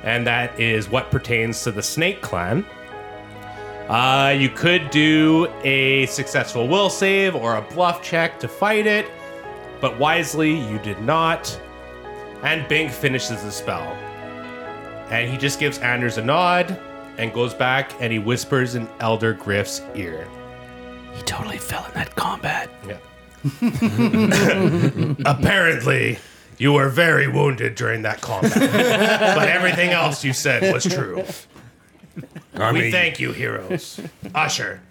[0.04, 2.66] and that is what pertains to the Snake Clan.
[3.88, 9.10] Uh, you could do a successful will save or a bluff check to fight it,
[9.80, 11.58] but wisely you did not.
[12.44, 13.94] And Bink finishes the spell.
[15.10, 16.80] And he just gives Anders a nod
[17.22, 20.28] and goes back and he whispers in Elder Griff's ear.
[21.14, 22.68] he totally fell in that combat.
[22.88, 22.98] Yeah.
[25.26, 26.18] Apparently,
[26.58, 28.56] you were very wounded during that combat.
[29.36, 31.24] but everything else you said was true.
[32.56, 34.00] I We thank you, heroes.
[34.34, 34.82] Usher.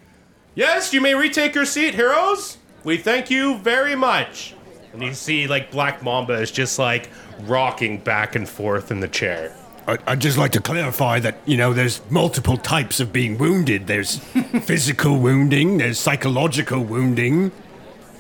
[0.55, 2.59] Yes, you may retake your seat, heroes.
[2.85, 4.55] We thank you very much.
[4.93, 7.11] And you see, like, Black Mamba is just like
[7.43, 9.55] rocking back and forth in the chair.
[9.91, 13.87] I- I'd just like to clarify that, you know, there's multiple types of being wounded.
[13.87, 14.17] There's
[14.63, 17.53] physical wounding, there's psychological wounding.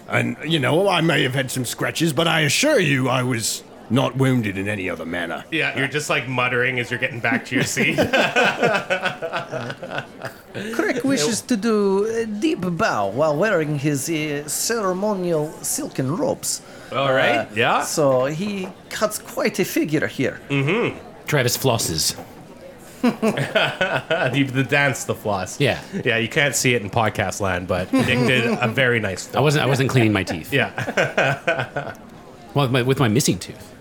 [0.08, 3.62] And, you know, I may have had some scratches, but I assure you I was
[3.90, 5.44] not wounded in any other manner.
[5.50, 7.96] Yeah, you're just like muttering as you're getting back to your seat.
[10.54, 16.62] K'rrick wishes to do a deep bow while wearing his uh, ceremonial silken robes.
[16.92, 17.38] All right.
[17.38, 17.82] Uh, yeah.
[17.82, 20.40] So he cuts quite a figure here.
[21.30, 22.16] Travis flosses.
[23.02, 25.60] the, the dance, the floss.
[25.60, 25.80] Yeah.
[26.04, 29.32] Yeah, you can't see it in podcast land, but Nick did a very nice I
[29.32, 29.44] film.
[29.44, 29.64] wasn't.
[29.64, 30.52] I wasn't cleaning my teeth.
[30.52, 31.94] Yeah.
[32.52, 33.76] Well, with my, with my missing tooth.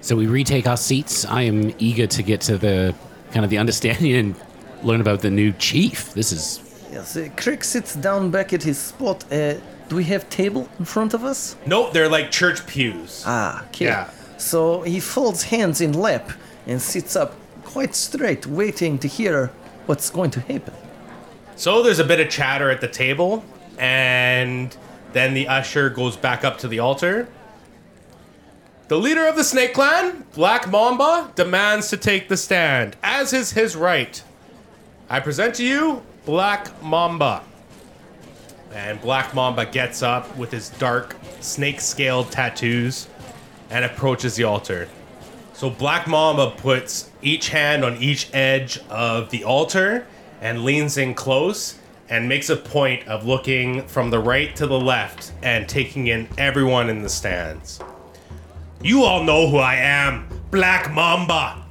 [0.00, 1.24] So we retake our seats.
[1.24, 2.94] I am eager to get to the
[3.32, 4.36] kind of the understanding and
[4.84, 6.14] learn about the new chief.
[6.14, 6.60] This is
[6.92, 9.24] Yes, uh, K'rrick sits down back at his spot.
[9.32, 9.54] Uh,
[9.88, 11.56] do we have table in front of us?
[11.66, 13.24] nope, they're like church pews.
[13.26, 13.86] Ah, okay.
[13.86, 14.08] Yeah.
[14.42, 16.32] So he folds hands in lap
[16.66, 17.34] and sits up
[17.64, 19.52] quite straight, waiting to hear
[19.86, 20.74] what's going to happen.
[21.54, 23.44] So there's a bit of chatter at the table,
[23.78, 24.76] and
[25.12, 27.28] then the usher goes back up to the altar.
[28.88, 33.52] The leader of the Snake Clan, Black Mamba, demands to take the stand, as is
[33.52, 34.22] his right.
[35.08, 37.44] I present to you Black Mamba.
[38.72, 43.06] And Black Mamba gets up with his dark snake scaled tattoos
[43.72, 44.86] and approaches the altar.
[45.54, 50.06] So Black Mamba puts each hand on each edge of the altar
[50.40, 51.78] and leans in close
[52.10, 56.28] and makes a point of looking from the right to the left and taking in
[56.36, 57.80] everyone in the stands.
[58.82, 61.64] You all know who I am, Black Mamba.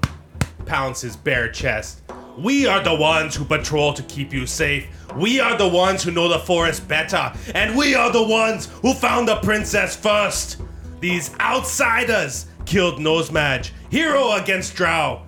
[0.65, 2.01] Pounds his bare chest.
[2.37, 4.87] We are the ones who patrol to keep you safe.
[5.15, 7.31] We are the ones who know the forest better.
[7.53, 10.61] And we are the ones who found the princess first.
[11.01, 15.23] These outsiders killed Nosemage, hero against Drow.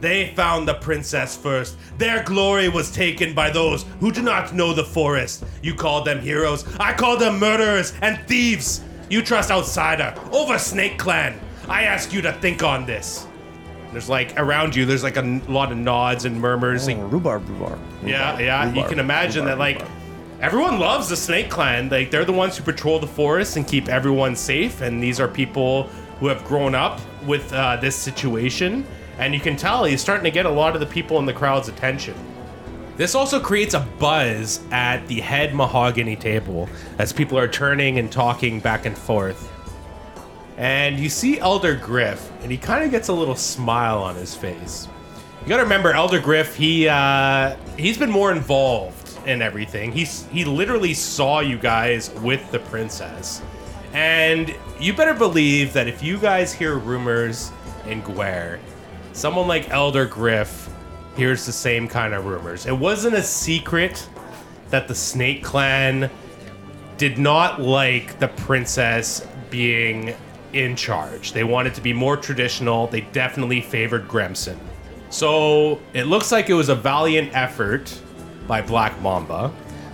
[0.00, 1.76] They found the princess first.
[1.98, 5.44] Their glory was taken by those who do not know the forest.
[5.60, 6.64] You call them heroes.
[6.78, 8.82] I call them murderers and thieves.
[9.10, 11.40] You trust outsider over Snake Clan.
[11.68, 13.26] I ask you to think on this.
[13.90, 16.86] There's like around you, there's like a n- lot of nods and murmurs.
[16.86, 17.78] like, Oh, rhubarb, rhubarb.
[18.04, 18.72] yeah, yeah.
[18.72, 19.97] you can imagine rhubarb, that, like, rhubarb.
[20.40, 21.88] Everyone loves the Snake Clan.
[21.88, 24.80] Like, they're the ones who patrol the forest and keep everyone safe.
[24.80, 25.84] And these are people
[26.20, 28.86] who have grown up with uh, this situation.
[29.18, 31.32] And you can tell he's starting to get a lot of the people in the
[31.32, 32.14] crowd's attention.
[32.96, 36.68] This also creates a buzz at the head mahogany table
[36.98, 39.52] as people are turning and talking back and forth.
[40.56, 44.34] And you see Elder Griff, and he kind of gets a little smile on his
[44.34, 44.88] face.
[45.42, 46.56] You gotta remember, Elder Griff.
[46.56, 49.92] He uh, he's been more involved in everything.
[49.92, 53.42] He's he literally saw you guys with the princess,
[53.92, 57.52] and you better believe that if you guys hear rumors
[57.86, 58.58] in Guer,
[59.12, 60.70] someone like Elder Griff
[61.16, 62.66] hears the same kind of rumors.
[62.66, 64.08] It wasn't a secret
[64.70, 66.10] that the Snake Clan
[66.96, 70.14] did not like the princess being
[70.52, 71.32] in charge.
[71.32, 72.86] They wanted to be more traditional.
[72.86, 74.58] They definitely favored Gremson.
[75.10, 78.00] So it looks like it was a valiant effort
[78.48, 79.52] by Black Mamba,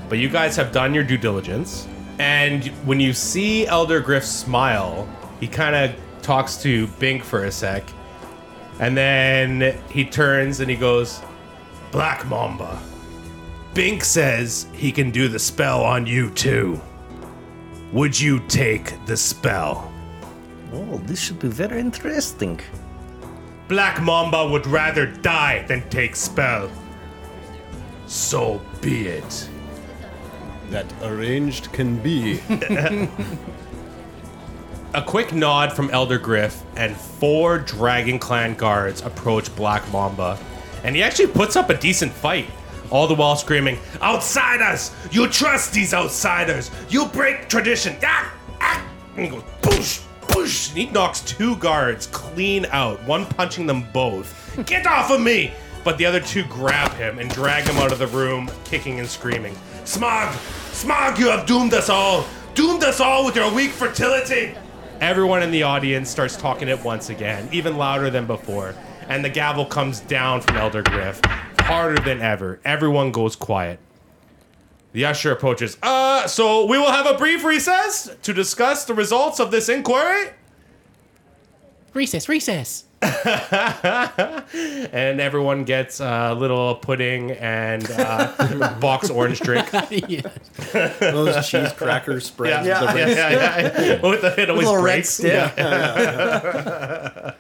[0.09, 1.86] but you guys have done your due diligence.
[2.18, 5.07] And when you see Elder Griff smile,
[5.40, 7.84] he kind of talks to Bink for a sec,
[8.80, 11.20] and then he turns and he goes,
[11.90, 12.80] Black Mamba.
[13.74, 16.80] Bink says he can do the spell on you too.
[17.92, 19.92] Would you take the spell?
[20.72, 22.61] Oh, this should be very interesting.
[23.68, 26.70] Black Mamba would rather die than take spell.
[28.07, 29.48] So be it.
[30.70, 32.40] That arranged can be.
[34.94, 40.38] A quick nod from Elder Griff, and four Dragon Clan guards approach Black Mamba.
[40.84, 42.48] And he actually puts up a decent fight,
[42.90, 44.92] all the while screaming, Outsiders!
[45.11, 46.70] You trust these outsiders!
[46.90, 47.96] You break tradition!
[48.05, 48.32] Ah!
[48.61, 48.86] Ah!
[49.16, 50.05] And he goes, Boosh!
[50.28, 50.68] Boosh!
[50.68, 54.61] And he knocks two guards clean out, one punching them both.
[54.64, 55.52] Get off of me!
[55.85, 59.09] But the other two grab him and drag him out of the room, kicking and
[59.09, 59.55] screaming.
[59.85, 60.30] Smarg!
[60.72, 62.26] Smarg, you have doomed us all!
[62.55, 64.55] Doomed us all with your weak fertility!
[65.01, 68.74] Everyone in the audience starts talking it once again, even louder than before.
[69.09, 71.20] And the gavel comes down from Elder Griff,
[71.61, 72.61] harder than ever.
[72.64, 73.78] Everyone goes quiet.
[74.93, 75.76] The usher approaches.
[75.82, 80.30] Uh, so we will have a brief recess to discuss the results of this inquiry.
[81.93, 82.85] Recess, recess.
[84.92, 89.68] And everyone gets a little pudding and uh, box orange drink.
[90.09, 90.30] yeah.
[91.00, 92.66] Those cheese cracker spreads.
[92.66, 94.00] Yeah, with the yeah, yeah, yeah.
[94.09, 95.11] With the, it always Little red breaks.
[95.11, 95.52] stick.
[95.59, 97.34] I'm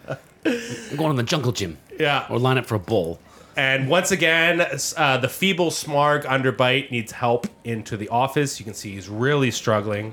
[0.96, 1.78] going to the jungle gym.
[1.98, 2.26] Yeah.
[2.28, 3.20] Or line up for a bowl.
[3.56, 8.58] And once again, uh, the feeble Smarg Underbite needs help into the office.
[8.58, 10.12] You can see he's really struggling.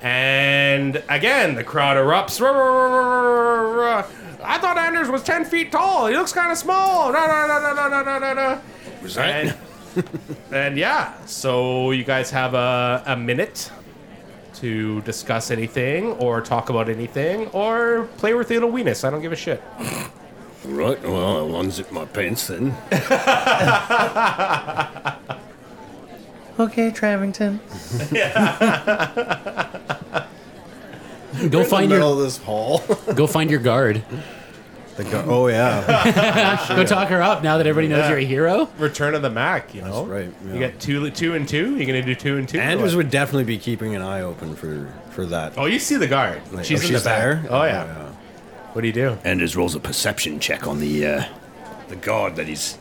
[0.00, 2.40] And again, the crowd erupts.
[4.42, 6.06] I thought Anders was 10 feet tall.
[6.06, 7.12] He looks kind of small.
[7.12, 8.60] No, no, no, no, no, no, no, no.
[9.02, 9.56] Was that?
[9.96, 10.08] And,
[10.50, 13.70] and yeah, so you guys have a, a minute
[14.54, 19.04] to discuss anything or talk about anything or play with the little weenus.
[19.04, 19.62] I don't give a shit.
[20.64, 22.74] Right, well, I'll unzip my pants then.
[26.56, 27.58] Okay, Travington.
[31.50, 32.82] Go find your of this hall.
[33.14, 34.02] go find your guard.
[34.96, 38.10] The gu- oh yeah, Go talk her up now that everybody knows Yeah.
[38.10, 38.68] you're a hero.
[38.78, 40.04] Return of the Mac, you know?
[40.04, 40.68] right, You yeah.
[40.70, 41.74] got two, two and two.
[41.76, 42.60] You're gonna do two and two?
[42.60, 45.54] Anders Or would definitely be keeping an eye open for for that.
[45.56, 46.40] Oh, you see the guard.
[46.52, 47.04] Like, she's oh, in the back.
[47.04, 47.46] there?
[47.50, 48.12] Oh yeah.
[48.72, 49.18] What do you do?
[49.24, 51.24] Anders rolls a perception check on the uh,
[51.88, 52.78] the guard that he's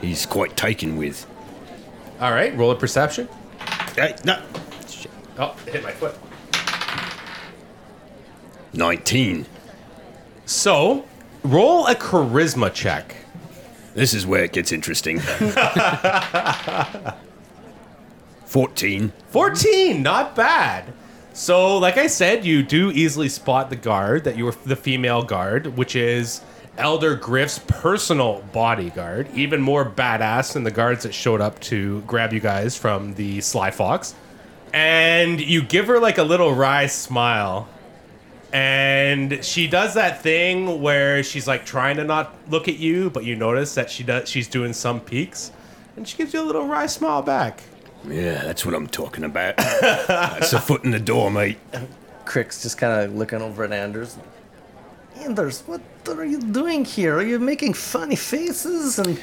[0.00, 1.26] he's quite taken with.
[2.20, 3.28] All right, roll a perception.
[3.94, 4.42] Hey, no.
[5.38, 6.14] Oh, hit my foot.
[8.72, 9.46] 19.
[10.46, 11.04] So,
[11.44, 13.14] roll a charisma check.
[13.94, 15.20] This is where it gets interesting.
[18.44, 19.12] 14.
[19.28, 20.92] 14, not bad.
[21.32, 25.22] So, like I said, you do easily spot the guard that you were the female
[25.22, 26.40] guard, which is
[26.76, 32.32] Elder Griff's personal bodyguard, even more badass than the guards that showed up to grab
[32.32, 34.14] you guys from the Sly Fox.
[34.72, 37.68] And you give her like a little wry smile.
[38.52, 43.24] And she does that thing where she's like trying to not look at you, but
[43.24, 45.52] you notice that she does she's doing some peeks.
[45.96, 47.62] And she gives you a little wry smile back.
[48.08, 49.56] Yeah, that's what I'm talking about.
[49.80, 51.58] that's a foot in the door, mate.
[52.24, 54.16] K'rrick's just kind of looking over at Anders.
[55.16, 57.16] Anders, what are you doing here?
[57.16, 59.20] Are you making funny faces and?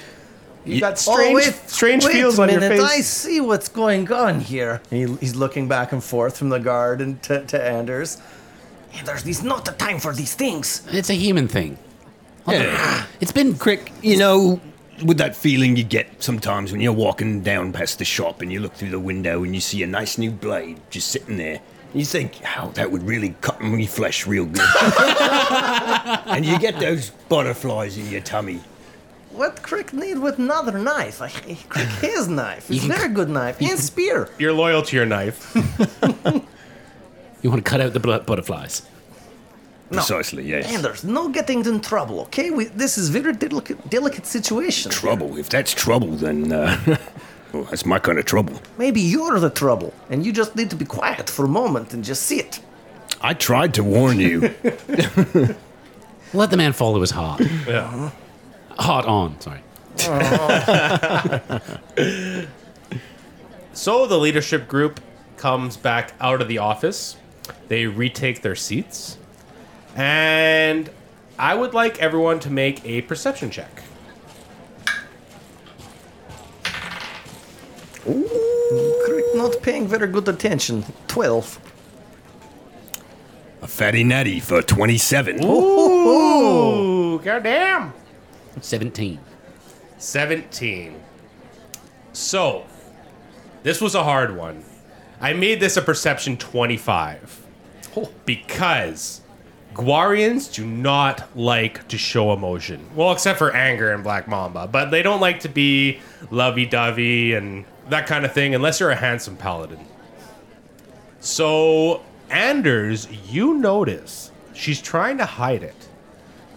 [0.65, 2.81] You got oh, strange, strange wait feels a on your face.
[2.81, 4.81] I see what's going on here.
[4.89, 8.17] He, he's looking back and forth from the guard and to, to Anders.
[8.93, 10.85] Anders, this is not the time for these things.
[10.91, 11.77] It's a human thing.
[12.47, 13.05] Yeah.
[13.19, 14.59] It's been K'rrick, you know,
[15.05, 18.59] with that feeling you get sometimes when you're walking down past the shop and you
[18.59, 21.59] look through the window and you see a nice new blade just sitting there.
[21.93, 24.61] You think, how that would really cut me flesh real good.
[26.27, 28.61] and you get those butterflies in your tummy.
[29.31, 31.21] What K'rrick need with another knife?
[31.21, 32.69] I, K'rrick his knife.
[32.71, 33.61] It's You a very good knife.
[33.61, 34.29] And spear.
[34.37, 35.55] You're loyal to your knife.
[37.41, 38.83] you want to cut out the bl- butterflies.
[39.91, 40.71] Precisely, yes.
[40.73, 42.49] Anders, no getting in trouble, okay?
[42.51, 44.91] We, this is very delicate, delicate situation.
[44.91, 45.37] trouble.
[45.37, 46.77] If that's trouble, then uh,
[47.53, 48.61] well, that's my kind of trouble.
[48.77, 52.03] Maybe you're the trouble, and you just need to be quiet for a moment and
[52.03, 52.59] just sit.
[53.21, 54.41] I tried to warn you.
[56.33, 57.41] Let the man follow his heart.
[57.65, 58.11] Yeah.
[58.77, 59.61] Heart on, sorry.
[63.77, 64.99] So the leadership group
[65.37, 67.15] comes back out of the office.
[67.67, 69.17] They retake their seats.
[69.95, 70.89] And
[71.39, 73.83] I would like everyone to make a perception check.
[78.05, 80.85] K'rrick not paying very good attention.
[81.07, 81.59] 12.
[83.61, 85.43] a fatty natty for 27.
[85.43, 87.93] Ooh, goddamn.
[88.61, 89.19] 17.
[89.97, 91.03] 17.
[92.13, 92.65] So,
[93.63, 94.63] this was a hard one.
[95.19, 97.43] I made this a perception 25
[98.25, 99.21] because
[99.73, 102.87] Guarians do not like to show emotion.
[102.95, 105.99] Well, except for anger and Black Mamba, but they don't like to be
[106.29, 109.79] lovey dovey and that kind of thing unless you're a handsome paladin.
[111.19, 115.87] So, Anders, you notice she's trying to hide it,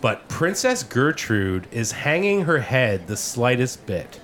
[0.01, 4.21] but Princess Gertrude is hanging her head the slightest bit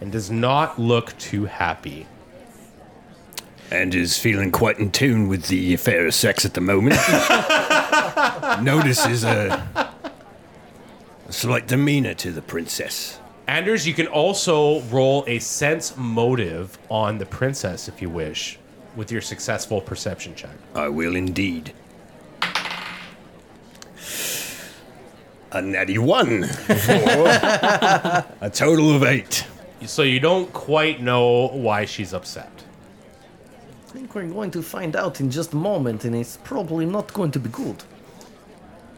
[0.00, 2.06] and does not look too happy.
[3.70, 6.96] And is feeling quite in tune with the affair of sex at the moment.
[8.62, 9.92] Notices a,
[11.28, 13.20] a slight demeanor to the princess.
[13.46, 18.58] Anders, you can also roll a sense motive on the princess if you wish
[18.96, 20.56] with your successful perception check.
[20.74, 21.72] I will indeed.
[25.52, 27.04] A natty one for
[28.40, 29.44] a total of eight.
[29.84, 32.59] So you don't quite know why she's upset.
[33.90, 37.12] I think we're going to find out in just a moment, and it's probably not
[37.12, 37.82] going to be good.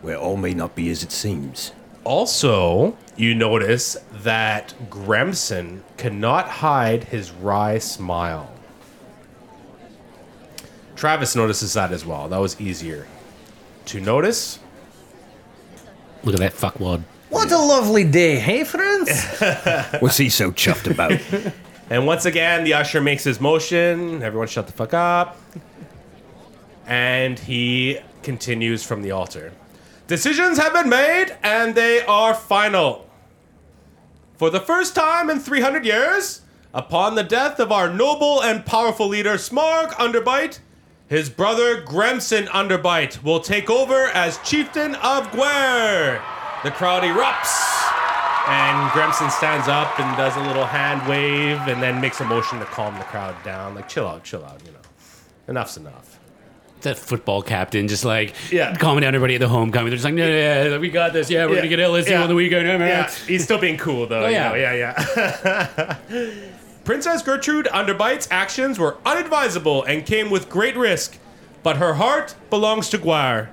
[0.02, 1.72] Where all may not be as it seems.
[2.04, 8.52] Also, you notice that Gremson cannot hide his wry smile.
[10.94, 12.28] Travis notices that as well.
[12.28, 13.06] That was easier
[13.86, 14.58] to notice.
[16.22, 17.02] Look at that fuckwad.
[17.30, 19.10] What a lovely day, hey, friends?
[20.00, 21.18] What's he so chuffed about?
[21.92, 24.22] And once again, the usher makes his motion.
[24.22, 25.36] Everyone shut the fuck up.
[26.86, 29.52] And he continues from the altar.
[30.06, 33.10] Decisions have been made, and they are final.
[34.38, 36.40] For the first time in 300 years,
[36.72, 40.60] upon the death of our noble and powerful leader Smarg Underbite,
[41.08, 46.22] his brother Gremson Underbite will take over as chieftain of Guer.
[46.64, 47.81] The crowd erupts.
[48.48, 52.58] And Gremson stands up and does a little hand wave and then makes a motion
[52.58, 53.74] to calm the crowd down.
[53.74, 54.78] Like, chill out, chill out, you know.
[55.48, 56.18] Enough's enough.
[56.80, 58.74] That football captain just like Yeah.
[58.74, 59.90] calming down everybody at the homecoming.
[59.90, 61.30] They're just like, no, yeah, yeah, we got this.
[61.30, 61.56] Yeah, we're Yeah.
[61.58, 62.22] gonna get LSU Yeah.
[62.22, 62.66] on the weekend.
[62.66, 62.88] Yeah, man.
[62.88, 64.24] Yeah, he's still being cool though.
[64.24, 64.48] Oh, you yeah.
[64.48, 64.94] know, yeah,
[65.46, 65.96] yeah.
[66.84, 71.18] Princess Gertrude Underbite's actions were unadvisable and came with great risk,
[71.62, 73.48] but her heart belongs to Guar.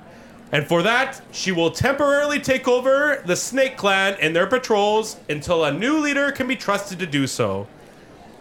[0.52, 5.64] And for that, she will temporarily take over the Snake Clan and their patrols until
[5.64, 7.68] a new leader can be trusted to do so.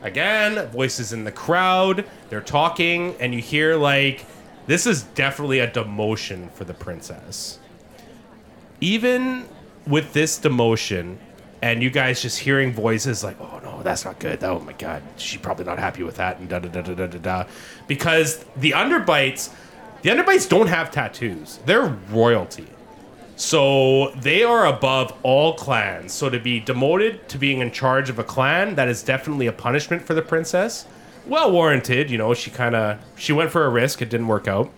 [0.03, 4.25] Again, voices in the crowd, they're talking, and you hear like,
[4.67, 7.59] this is definitely a demotion for the princess
[8.81, 9.47] even
[9.87, 11.17] with this demotion
[11.61, 14.45] and you guys just hearing voices like, oh no, that's not good.
[14.45, 17.07] Oh my god, she's probably not happy with that, and da da da da da
[17.09, 17.45] da da.
[17.89, 19.53] Because the underbites
[20.09, 21.59] The Underbites don't have tattoos.
[21.67, 22.67] They're royalty.
[23.37, 26.15] So they are above all clans.
[26.15, 29.53] So to be demoted to being in charge of a clan, that is definitely a
[29.53, 30.87] punishment for the princess.
[31.27, 32.33] Well warranted, you know.
[32.33, 34.01] She kind of she went for a risk.
[34.01, 34.73] It didn't work out,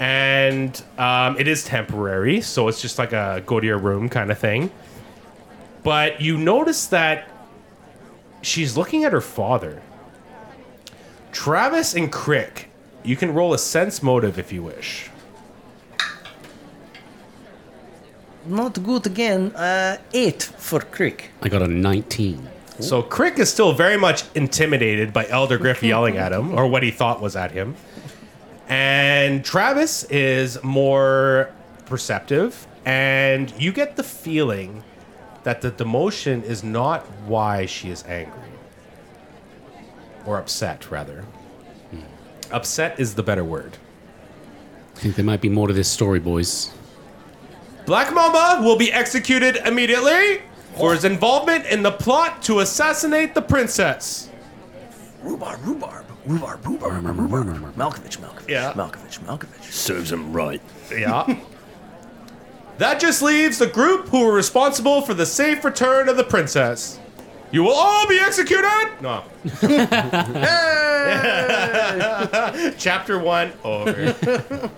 [0.00, 2.40] and um, it is temporary.
[2.40, 4.72] So it's just like a go to your room kind of thing.
[5.84, 7.30] But you notice that
[8.42, 9.80] she's looking at her father.
[11.30, 12.64] Travis and K'rrick,
[13.04, 15.10] you can roll a sense motive if you wish.
[18.46, 19.52] Not good again.
[19.54, 21.26] Uh, eight for K'rrick.
[21.42, 22.48] I got a 19.
[22.80, 26.82] So K'rrick is still very much intimidated by Elder Griff yelling at him, or what
[26.82, 27.76] he thought was at him.
[28.68, 31.50] And Travis is more
[31.86, 34.82] perceptive, and you get the feeling
[35.44, 38.40] that the demotion is not why she is angry.
[40.26, 41.24] Or upset, rather.
[42.54, 43.76] Upset is the better word.
[44.94, 46.70] I think there might be more to this story, boys.
[47.84, 50.40] Black Mamba will be executed immediately
[50.78, 54.30] for his involvement in the plot to assassinate the princess.
[55.24, 57.74] Rhubarb, rhubarb, rhubarb, rhubarb, rhubarb.
[57.74, 58.72] Malkovich, Malkovich, Yeah.
[58.74, 59.72] Malkovich, Malkovich.
[59.72, 60.62] Serves him right.
[60.92, 61.36] Yeah.
[62.78, 67.00] that just leaves the group who were responsible for the safe return of the princess.
[67.50, 68.88] You will all be executed.
[69.00, 69.22] No.
[72.78, 73.92] Chapter one over.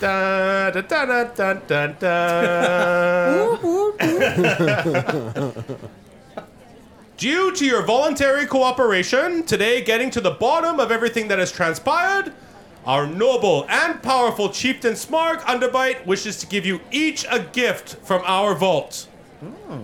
[0.00, 3.56] da, da, da, da, da, da, da.
[7.16, 12.32] Due to your voluntary cooperation, today getting to the bottom of everything that has transpired,
[12.86, 18.22] our noble and powerful chieftain Smarg Underbite wishes to give you each a gift from
[18.24, 19.06] our vault.
[19.40, 19.82] Hmm.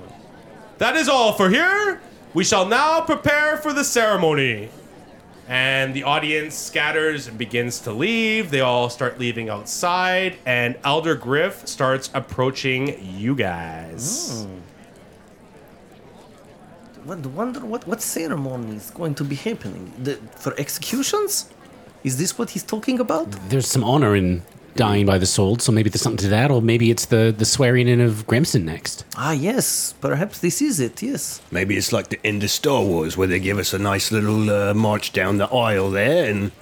[0.78, 2.00] That is all for here.
[2.36, 4.68] We shall now prepare for the ceremony.
[5.48, 8.50] And the audience scatters and begins to leave.
[8.50, 14.44] They all start leaving outside, and Elder Griff starts approaching you guys.
[14.44, 14.58] Hmm.
[17.08, 19.90] Wonder, wonder what, what ceremony is going to be happening?
[20.02, 21.48] The, for executions?
[22.04, 23.30] Is this what he's talking about?
[23.48, 24.42] There's some honor in
[24.76, 27.44] dying by the sword, so maybe there's something to that, or maybe it's the, the
[27.44, 29.04] swearing in of Grimson next.
[29.16, 29.94] Ah, yes.
[30.00, 31.40] Perhaps this is it, yes.
[31.50, 34.50] Maybe it's like the end of Star Wars where they give us a nice little
[34.50, 36.52] uh, march down the aisle there and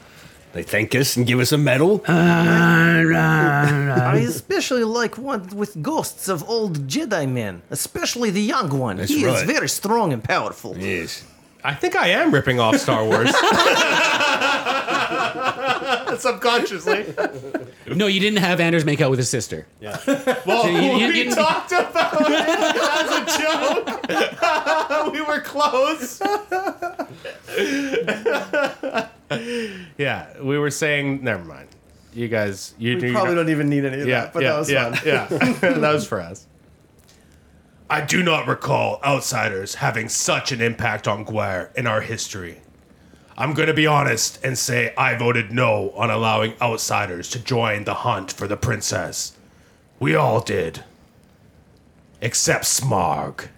[0.53, 2.03] they thank us and give us a medal.
[2.07, 3.03] I
[4.27, 8.99] especially like one with ghosts of old Jedi men, especially the young one.
[8.99, 10.77] That's he is very strong and powerful.
[10.79, 11.25] yes.
[11.67, 13.33] I think I am ripping off Star Wars.
[16.21, 17.07] Subconsciously.
[17.87, 19.67] No, you didn't have Anders make out with his sister.
[19.81, 19.99] Yeah.
[20.47, 25.12] Well, you- you we didn't- talked about it as a joke.
[25.12, 26.21] we were close.
[29.99, 31.23] yeah, we were saying.
[31.25, 31.69] Never mind.
[32.12, 34.53] You guys, you We you- probably don't even need any of Yeah, that, but yeah,
[34.53, 35.07] that was yeah, fun.
[35.61, 35.79] yeah.
[35.79, 36.47] that was for us.
[37.91, 42.61] I do not recall outsiders having such an impact on Guer in our history.
[43.37, 47.85] I'm going to be honest and say I voted no on allowing outsiders to join
[47.85, 49.37] the hunt for the princess.
[49.99, 50.85] We all did.
[52.20, 53.49] Except Smarg.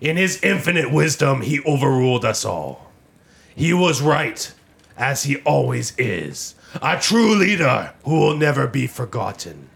[0.00, 2.90] In his infinite wisdom, he overruled us all.
[3.54, 4.52] He was right,
[4.96, 6.54] as he always is.
[6.80, 9.68] A true leader who will never be forgotten.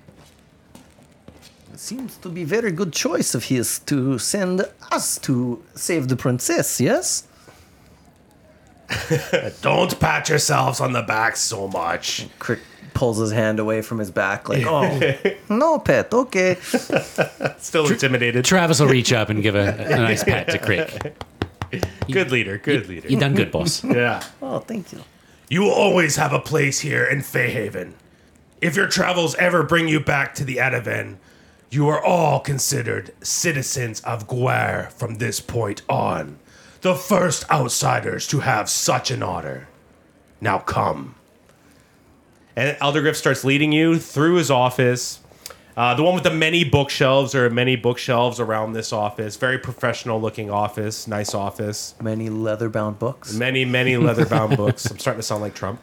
[1.73, 6.17] It seems to be very good choice of his to send us to save the
[6.17, 7.27] princess, yes?
[9.63, 12.27] Don't pat yourselves on the back so much.
[12.39, 12.61] K'rrick
[12.93, 15.15] pulls his hand away from his back, like, oh,
[15.49, 16.55] No, pet, okay.
[17.59, 18.45] Still intimidated.
[18.45, 21.13] Travis will reach up and give a, a nice pat to K'rrick.
[22.11, 23.09] Good leader, good leader.
[23.09, 23.83] You done good, boss.
[23.83, 24.23] Yeah.
[24.41, 25.01] Oh, thank you.
[25.49, 27.93] You will always have a place here in Feyhaven.
[28.61, 31.17] If your travels ever bring you back to the Adaven,
[31.71, 36.39] you are all considered citizens of Guer from this point on.
[36.85, 39.69] The first outsiders to have such an honor.
[40.43, 41.15] Now come.
[42.55, 45.21] And Eldergriff starts leading you through his office.
[45.79, 47.33] Uh, the one with the many bookshelves.
[47.33, 49.37] There are many bookshelves around this office.
[49.37, 51.09] Very professional looking office.
[51.09, 51.95] Nice office.
[52.03, 53.33] many leather bound books.
[53.33, 54.85] Many, many leather bound books.
[54.85, 55.83] I'm starting to sound like Trump.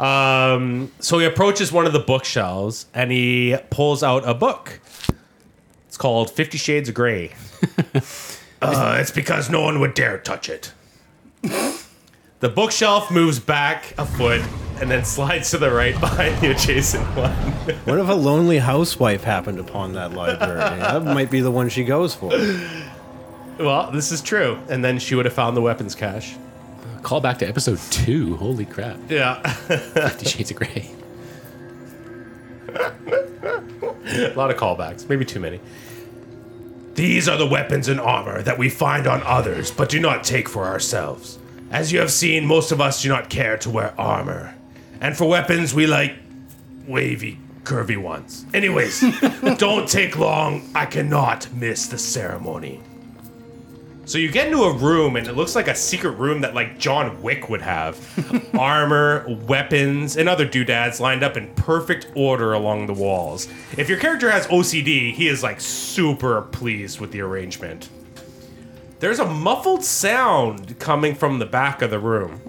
[0.00, 4.80] Um, so he approaches one of the bookshelves and he pulls out a book.
[5.86, 7.32] It's called Fifty Shades of Grey.
[8.62, 10.72] uh, it's because no one would dare touch it.
[11.42, 14.40] The bookshelf moves back a foot
[14.80, 17.32] and then slides to the right behind the adjacent one.
[17.84, 20.58] What if a lonely housewife happened upon that library?
[20.80, 22.30] that might be the one she goes for.
[23.58, 24.58] Well, this is true.
[24.68, 26.34] And then she would have found the weapons cache.
[27.02, 28.36] Call back to episode two.
[28.36, 28.96] Holy crap.
[29.08, 29.42] Yeah.
[29.52, 30.90] Fifty Shades of Grey.
[32.72, 35.60] A lot of callbacks, maybe too many.
[36.94, 40.48] These are the weapons and armor that we find on others, but do not take
[40.48, 41.38] for ourselves.
[41.70, 44.54] As you have seen, most of us do not care to wear armor.
[45.00, 46.14] And for weapons, we like
[46.86, 48.44] wavy, curvy ones.
[48.52, 49.02] Anyways,
[49.56, 50.70] don't take long.
[50.74, 52.82] I cannot miss the ceremony.
[54.12, 56.78] So you get into a room, and it looks like a secret room that like
[56.78, 57.96] John Wick would have.
[58.58, 63.48] Armor, weapons, and other doodads lined up in perfect order along the walls.
[63.78, 67.88] If your character has OCD, he is like super pleased with the arrangement.
[69.00, 72.42] There's a muffled sound coming from the back of the room.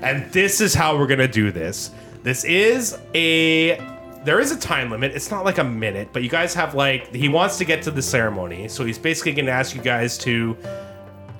[0.00, 1.90] And this is how we're gonna do this.
[2.22, 3.97] This is a
[4.28, 5.12] there is a time limit.
[5.14, 7.90] It's not like a minute, but you guys have like he wants to get to
[7.90, 10.54] the ceremony, so he's basically gonna ask you guys to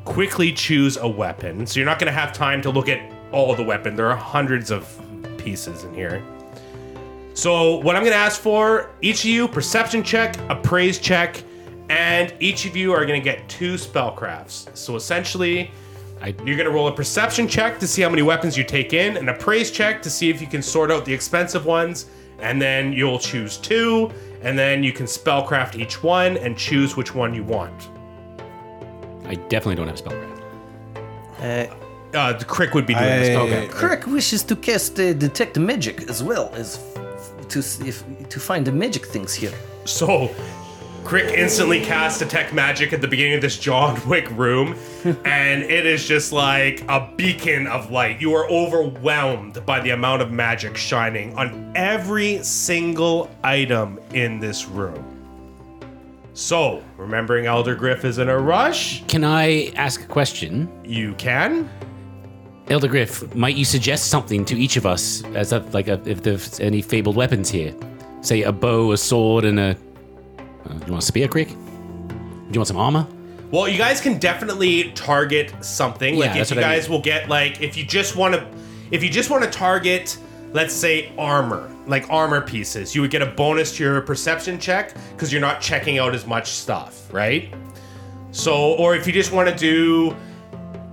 [0.06, 1.66] quickly choose a weapon.
[1.66, 2.98] So you're not gonna have time to look at
[3.30, 3.94] all the weapon.
[3.94, 4.88] There are hundreds of
[5.36, 6.22] pieces in here.
[7.34, 11.42] So what I'm gonna ask for, each of you, perception check, appraise check,
[11.90, 14.74] and each of you are gonna get two spellcrafts.
[14.74, 15.70] So essentially,
[16.22, 19.18] I- you're gonna roll a perception check to see how many weapons you take in,
[19.18, 22.06] an appraise check to see if you can sort out the expensive ones,
[22.40, 24.10] and then you'll choose two,
[24.42, 27.88] and then you can spellcraft each one and choose which one you want.
[29.26, 30.40] I definitely don't have spellcraft.
[31.40, 31.74] Uh,
[32.14, 33.36] Uh, the K'rrick would be doing this.
[33.36, 33.66] I- Okay.
[33.68, 37.96] K'rrick wishes to cast uh, detect magic as well as f- to see if
[38.30, 39.52] to find the magic things here.
[39.84, 40.30] So,
[41.04, 44.76] K'rrick instantly casts Detect Magic at the beginning of this John Wick room,
[45.24, 48.20] and it is just like a beacon of light.
[48.20, 54.66] You are overwhelmed by the amount of magic shining on every single item in this
[54.66, 55.14] room.
[56.34, 60.68] So, remembering Elder Griff is in a rush, Can I ask a question?
[60.84, 61.70] you can.
[62.68, 66.22] Elder Griff, might you suggest something to each of us as a, like a, if
[66.22, 67.74] there's any fabled weapons here?
[68.20, 69.76] Say a bow, a sword, and a.
[70.68, 71.48] Uh, you want a spear, K'rrick?
[71.48, 73.06] Do you want some armor?
[73.50, 76.14] Well, you guys can definitely target something.
[76.14, 78.34] Yeah, like if that's you what I guys will get like if you just want
[78.34, 78.46] to
[78.90, 80.18] if you just want to target
[80.52, 84.94] let's say armor, like armor pieces, you would get a bonus to your perception check
[85.16, 87.54] cuz you're not checking out as much stuff, right?
[88.30, 90.14] So, or if you just want to do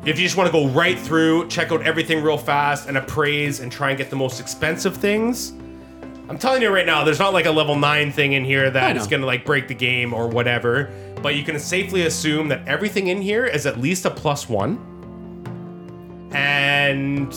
[0.06, 3.60] if you just want to go right through, check out everything real fast and appraise
[3.60, 5.54] and try and get the most expensive things,
[6.28, 8.70] I'm telling you right now, there's not like a level 9 thing in here I
[8.72, 9.02] that know.
[9.02, 12.68] is going to like break the game or whatever, but you can safely assume that
[12.68, 16.30] everything in here is at least a plus 1.
[16.34, 17.34] And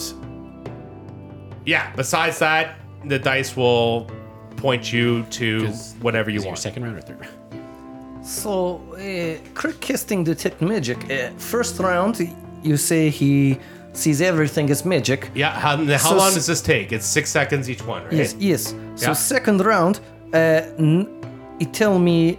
[1.67, 4.11] yeah, besides that, the dice will
[4.57, 6.59] point you to Is- whatever you Is it your want.
[6.59, 8.27] second round or third round?
[8.27, 8.99] So, uh,
[9.55, 10.99] K'rrick casting detect magic.
[11.11, 13.59] Uh, first round, you say he
[13.99, 15.21] sees everything as magic.
[15.35, 16.93] Yeah, how, how So long s- does this take?
[16.97, 18.13] It's 6 seconds each one, right?
[18.21, 18.63] Yes, yes.
[18.97, 19.13] So Yeah.
[19.15, 19.95] second round,
[20.33, 20.39] uh,
[20.79, 21.07] n-
[21.61, 22.39] it tell me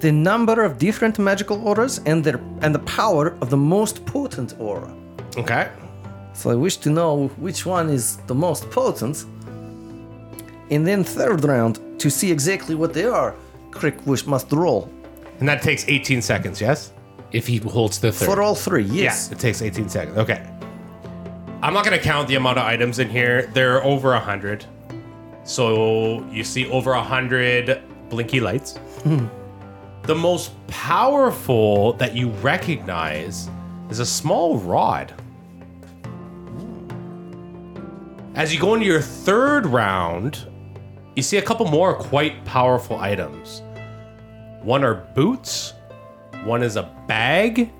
[0.00, 4.50] the number of different magical auras and their and the power of the most potent
[4.58, 4.90] aura.
[5.36, 5.64] Okay.
[6.34, 7.12] So I wish to know
[7.46, 9.16] which one is the most potent.
[10.70, 13.34] And then third round, to see exactly what they are,
[13.70, 14.88] K'rrick wish must roll
[15.40, 16.92] And that takes 18 seconds, yes?
[17.32, 18.26] If he holds the third.
[18.26, 18.84] for all three.
[18.84, 19.28] Yes.
[19.28, 20.16] Yeah, it takes 18 seconds.
[20.18, 20.40] Okay.
[21.60, 23.46] I'm not going to count the amount of items in here.
[23.46, 24.64] There are over a 100.
[25.42, 28.76] So you see over a 100 blinky lights.
[29.02, 29.26] Hmm.
[30.02, 33.50] the most powerful that you recognize
[33.90, 35.12] is a small rod.
[38.34, 40.46] As you go into your third round,
[41.16, 43.62] you see a couple more quite powerful items.
[44.62, 45.74] One are boots,
[46.44, 47.72] one is a bag,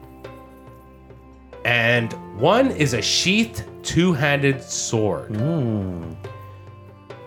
[1.68, 5.30] and one is a sheathed two-handed sword.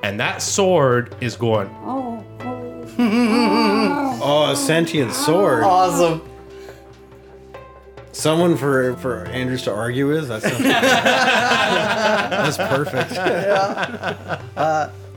[0.04, 1.70] And that sword is going.
[4.24, 5.64] Oh, a sentient sword.
[5.64, 6.22] Awesome.
[8.12, 10.28] Someone for for Andrews to argue with.
[10.28, 10.44] That's
[12.44, 13.14] that's perfect.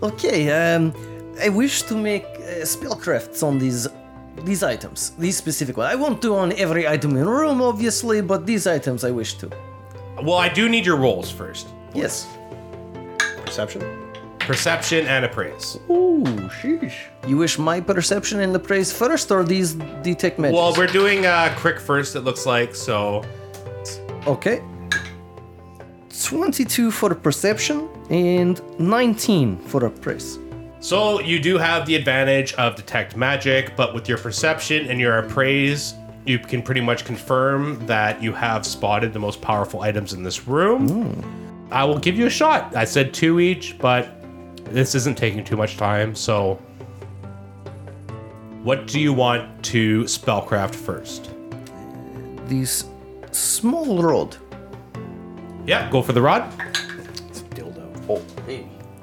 [0.03, 0.51] Okay.
[0.51, 0.95] Um,
[1.43, 3.89] I wish to make uh, spellcrafts on these
[4.43, 5.93] these items, these specific ones.
[5.93, 9.35] I won't do on every item in the room, obviously, but these items I wish
[9.35, 9.51] to.
[10.23, 11.69] Well, I do need your rolls first.
[11.95, 12.27] Yes.
[13.45, 13.83] Perception.
[14.41, 15.79] Perception and appraise.
[15.89, 16.23] Ooh,
[16.61, 16.95] sheesh.
[17.27, 20.55] You wish my perception and appraise first, or these detect magic?
[20.57, 22.75] Well, we're doing uh, K'rrick first, it looks like.
[22.75, 23.25] So,
[24.27, 24.63] Okay.
[26.23, 30.39] 22 for perception and 19 for appraise.
[30.85, 35.17] So you do have the advantage of detect magic, but with your perception and your
[35.17, 35.95] appraise,
[36.27, 40.47] you can pretty much confirm that you have spotted the most powerful items in this
[40.47, 40.87] room.
[40.87, 41.73] Hmm.
[41.73, 42.77] I will give you a shot.
[42.77, 44.11] I said two each, but
[44.67, 46.15] this isn't taking too much time.
[46.15, 46.57] So,
[48.63, 51.31] what do you want to spellcraft first?
[52.47, 52.85] These
[53.33, 54.37] small rod.
[55.67, 56.53] Yeah, go for the rod.
[57.55, 58.05] Dildo.
[58.07, 58.23] Oh,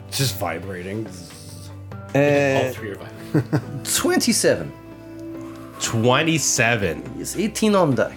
[0.07, 1.07] It's just vibrating.
[2.15, 2.95] Uh, All three are
[3.41, 3.83] fine.
[3.83, 4.71] 27.
[5.81, 7.13] 27.
[7.17, 8.15] Yes, 18 on die.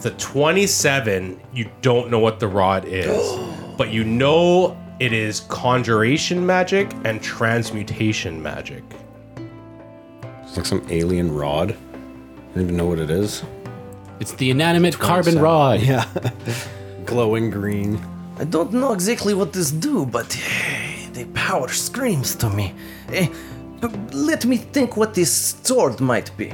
[0.00, 3.38] The 27, you don't know what the rod is,
[3.78, 8.82] but you know it is conjuration magic and transmutation magic.
[10.42, 11.70] It's like some alien rod.
[11.72, 13.42] I don't even know what it is.
[14.20, 15.80] It's the inanimate carbon rod.
[15.82, 16.06] Yeah.
[17.06, 18.00] Glowing green.
[18.38, 20.36] I don't know exactly what this do, but
[21.22, 22.74] the power screams to me.
[23.12, 23.28] Eh,
[24.12, 26.52] let me think what this sword might be.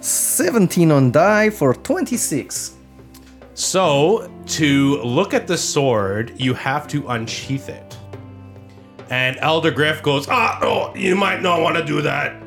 [0.00, 2.74] 17 on die for 26.
[3.54, 7.96] So, to look at the sword, you have to unsheath it.
[9.10, 12.42] And Elder Griff goes, Ah, oh, you might not want to do that.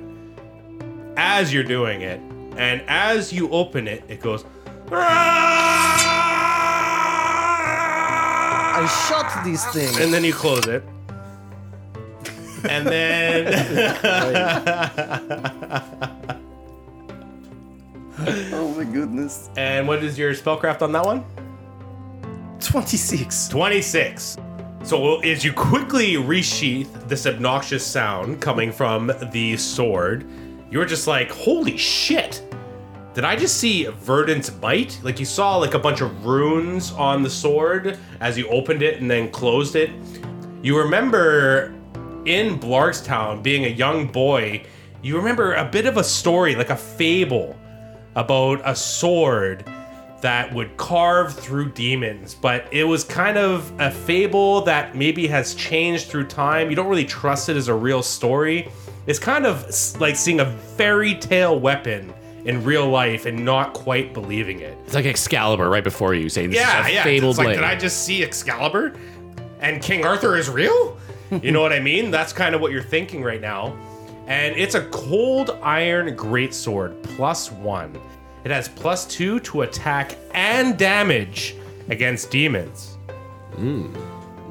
[1.15, 2.19] As you're doing it,
[2.57, 4.43] and as you open it, it goes,
[8.79, 10.01] I shot this thing.
[10.03, 10.83] and then you close it.
[12.69, 13.47] And then
[18.51, 19.49] Oh my goodness.
[19.57, 21.23] and what is your spellcraft on that one?
[22.59, 23.47] 26.
[23.49, 24.37] 26.
[24.83, 30.25] So as you quickly resheath this obnoxious sound coming from the sword,
[30.71, 32.43] you're just like, holy shit.
[33.17, 34.99] Did I just see Verdant's bite?
[35.01, 39.01] Like you saw like a bunch of runes on the sword as you opened it
[39.01, 39.89] and then closed it.
[40.61, 41.73] You remember
[42.25, 44.65] in Blargstown being a young boy,
[45.01, 47.57] you remember a bit of a story, like a fable
[48.13, 49.65] about a sword
[50.21, 55.55] that would carve through demons, but it was kind of a fable that maybe has
[55.55, 56.69] changed through time.
[56.69, 58.69] You don't really trust it as a real story.
[59.07, 59.65] It's kind of
[59.99, 62.13] like seeing a fairy tale weapon
[62.45, 64.77] in real life and not quite believing it.
[64.85, 67.03] It's like Excalibur right before you saying this Yeah, is a yeah.
[67.03, 67.55] fabled It's like, blade.
[67.55, 68.95] did I just see Excalibur?
[69.59, 70.97] And King Arthur is real?
[71.43, 72.09] You know what I mean?
[72.09, 73.77] That's kind of what you're thinking right now.
[74.27, 77.99] And it's a cold iron greatsword, plus one.
[78.45, 81.53] It has plus two to attack and damage
[81.89, 82.97] against demons.
[83.55, 83.93] Hmm.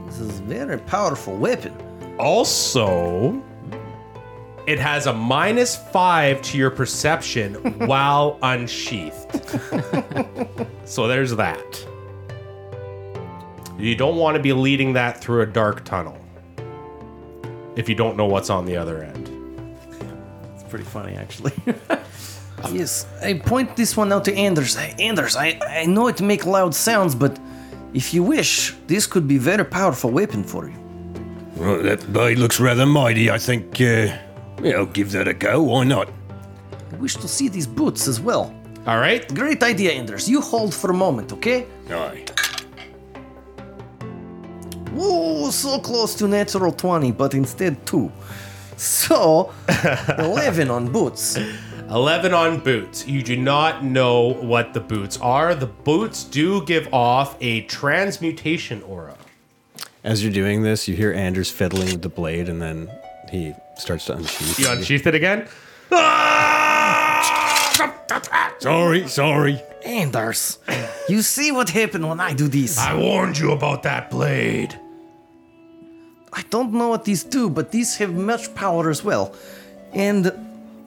[0.05, 1.73] This is a very powerful weapon.
[2.19, 3.43] Also,
[4.67, 7.55] it has a minus five to your perception
[7.87, 9.33] while unsheathed.
[10.85, 11.87] so there's that.
[13.79, 16.19] You don't want to be leading that through a dark tunnel
[17.77, 19.29] if you don't know what's on the other end.
[20.55, 21.53] It's pretty funny, actually.
[22.73, 24.75] Yes, I point this one out to Anders.
[24.75, 27.39] Hey, Anders, I, I know it make loud sounds, but
[27.95, 30.75] if you wish, this could be very powerful weapon for you.
[31.57, 33.31] Well, that blade looks rather mighty.
[33.31, 34.17] I think, uh,
[34.63, 35.63] yeah, I'll give that a go.
[35.63, 36.09] Why not?
[36.93, 38.55] I wish to see these boots as well.
[38.87, 39.27] All right?
[39.35, 40.29] Great idea, Anders.
[40.29, 41.67] You hold for a moment, okay?
[41.91, 42.25] Aye.
[44.93, 48.11] Whoa, so close to natural 20, but instead 2.
[48.77, 49.53] So,
[50.19, 51.37] 11 on boots.
[51.91, 53.07] 11 on boots.
[53.07, 55.55] You do not know what the boots are.
[55.55, 59.17] The boots do give off a transmutation aura.
[60.03, 62.91] As you're doing this, you hear Anders fiddling with the blade, and then
[63.31, 64.59] he starts to unsheath.
[64.59, 65.49] You unsheathed it again?
[68.59, 69.63] Sorry, sorry.
[69.85, 70.59] Anders,
[71.09, 72.79] you see what happened when I do this?
[72.79, 74.79] I warned you about that blade.
[76.33, 79.35] I don't know what these do, but these have much power as well.
[79.93, 80.33] And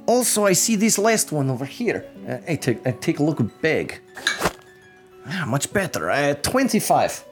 [0.06, 2.06] also, I see this last one over here.
[2.28, 4.00] Uh, I take I take a look big.
[5.28, 6.10] Ah, much better.
[6.10, 7.24] Uh, 25.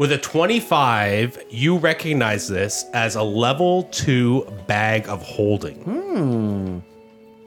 [0.00, 5.76] With a 25, you recognize this as a level 2 bag of holding.
[5.82, 6.78] Hmm.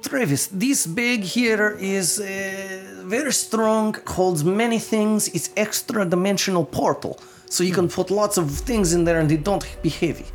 [0.03, 5.29] Travis, this bag here is uh, very strong, holds many things.
[5.29, 9.37] It's extra dimensional portal, so you can put lots of things in there and they
[9.37, 10.27] don't be heavy.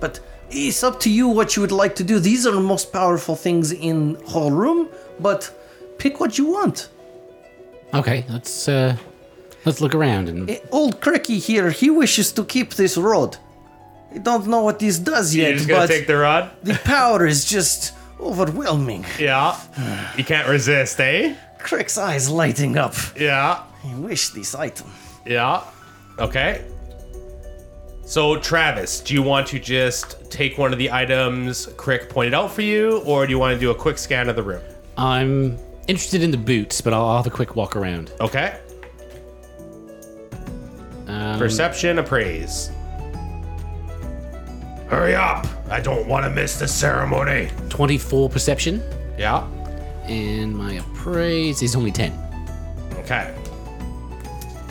[0.00, 2.18] But it's up to you what you would like to do.
[2.18, 4.88] These are the most powerful things in whole room,
[5.20, 5.40] but
[5.98, 6.88] pick what you want.
[7.92, 8.96] okay, let's uh,
[9.66, 13.36] let's look around and Eh, Old Cricky here, he wishes to keep this rod.
[14.14, 16.50] I don't know what this does You're yet, just gonna but take the rod?
[16.62, 19.04] the power is just overwhelming.
[19.18, 19.58] Yeah.
[20.16, 21.34] You can't resist, eh?
[21.58, 22.94] K'rrick's eyes lighting up.
[23.18, 23.62] Yeah.
[23.84, 24.86] I wish this item.
[25.26, 25.62] Yeah.
[26.18, 26.64] Okay.
[28.04, 32.52] So, Travis, do you want to just take one of the items K'rrick pointed out
[32.52, 34.62] for you, or do you want to do a quick scan of the room?
[34.96, 35.58] I'm
[35.88, 38.12] interested in the boots, but I'll, I'll have a quick walk around.
[38.20, 38.58] Okay.
[41.36, 42.70] Um, Perception appraise.
[44.88, 45.46] Hurry up!
[45.68, 47.50] I don't want to miss the ceremony.
[47.68, 48.82] 24 perception,
[49.18, 49.44] Yeah.
[50.04, 52.12] and my appraise is only 10.
[53.00, 53.34] Okay.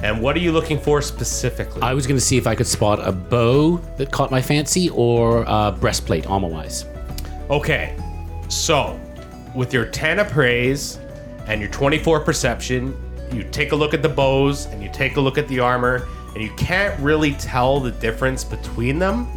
[0.02, 1.82] And what are you looking for specifically?
[1.84, 4.90] I was going to see if I could spot a bow that caught my fancy
[4.90, 6.86] or a breastplate, armor wise.
[7.50, 7.96] Okay,
[8.48, 9.00] so
[9.54, 10.98] with your 10 appraise
[11.48, 12.96] and your 24 perception,
[13.34, 16.08] you take a look at the bows and you take a look at the armor,
[16.36, 19.28] and you can't really tell the difference between them.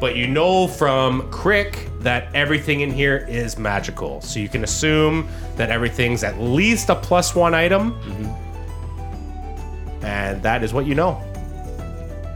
[0.00, 4.20] But you know from K'rrick that everything in here is magical.
[4.20, 7.98] So you can assume that everything's at least a plus one item.
[10.02, 11.22] And that is what you know.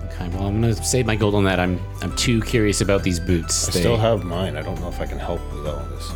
[0.06, 1.60] Okay, well, I'm going to save my gold on that.
[1.60, 3.68] I'm I'm too curious about these boots.
[3.68, 4.56] I They- still have mine.
[4.56, 6.10] I don't know if I can help with all of this.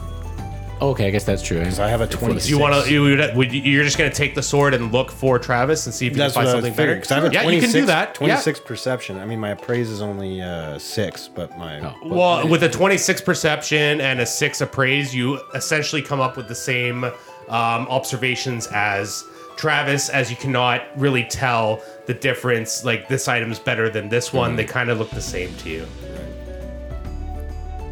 [0.81, 1.61] Okay, I guess that's true.
[1.61, 2.51] Because I have a 26.
[2.51, 2.91] You want to?
[2.91, 5.87] You would, would you, you're just going to take the sword and look for Travis
[5.87, 7.01] and see if you That's can what find I was something figuring.
[7.01, 7.01] better.
[7.01, 8.09] Because I have a yeah, you can do that.
[8.09, 8.27] Yeah.
[8.37, 9.19] 26 perception.
[9.19, 11.81] I mean, my appraise is only uh, 6, but my.
[11.81, 11.95] Oh.
[12.05, 16.55] Well, with a 26 perception and a 6 appraise, you essentially come up with the
[16.55, 17.13] same um,
[17.49, 19.25] observations as
[19.57, 22.85] Travis, as you cannot really tell the difference.
[22.85, 24.57] Like, this item's better than this one.
[24.57, 25.87] They kind of look the same to you.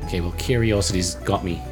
[0.04, 1.62] Okay, well, curiosity's got me,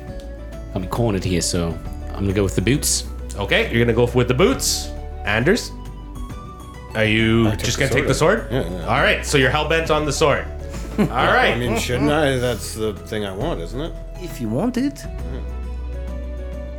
[0.72, 1.76] got me cornered here, so
[2.08, 3.06] I'm gonna go with the boots.
[3.36, 4.88] Okay, you're going to go with the boots.
[5.24, 5.70] Anders?
[6.94, 8.40] Are you took just the going to take the sword.
[8.50, 8.52] sword?
[8.52, 8.86] Yeah, yeah.
[8.86, 10.44] All right, so you're hell bent on the sword.
[10.98, 11.54] All right.
[11.54, 12.36] I mean, shouldn't I?
[12.36, 13.92] That's the thing I want, isn't it?
[14.16, 15.02] If you want it,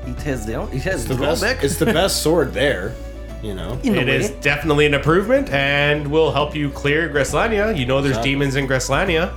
[0.05, 1.63] it has the it has The best, drawback.
[1.63, 2.93] it's the best sword there,
[3.41, 3.79] you know?
[3.83, 4.37] in a It way.
[4.41, 7.75] definitely an improvement and will help you clear Greslania.
[7.75, 8.31] You know there's Exactly.
[8.31, 9.33] demons in Greslania.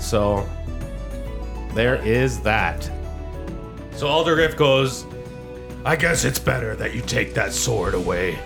[0.00, 0.48] So
[1.74, 2.90] there is that.
[3.98, 5.04] So Aldergriff goes,
[5.84, 8.38] I guess it's better that you take that sword away.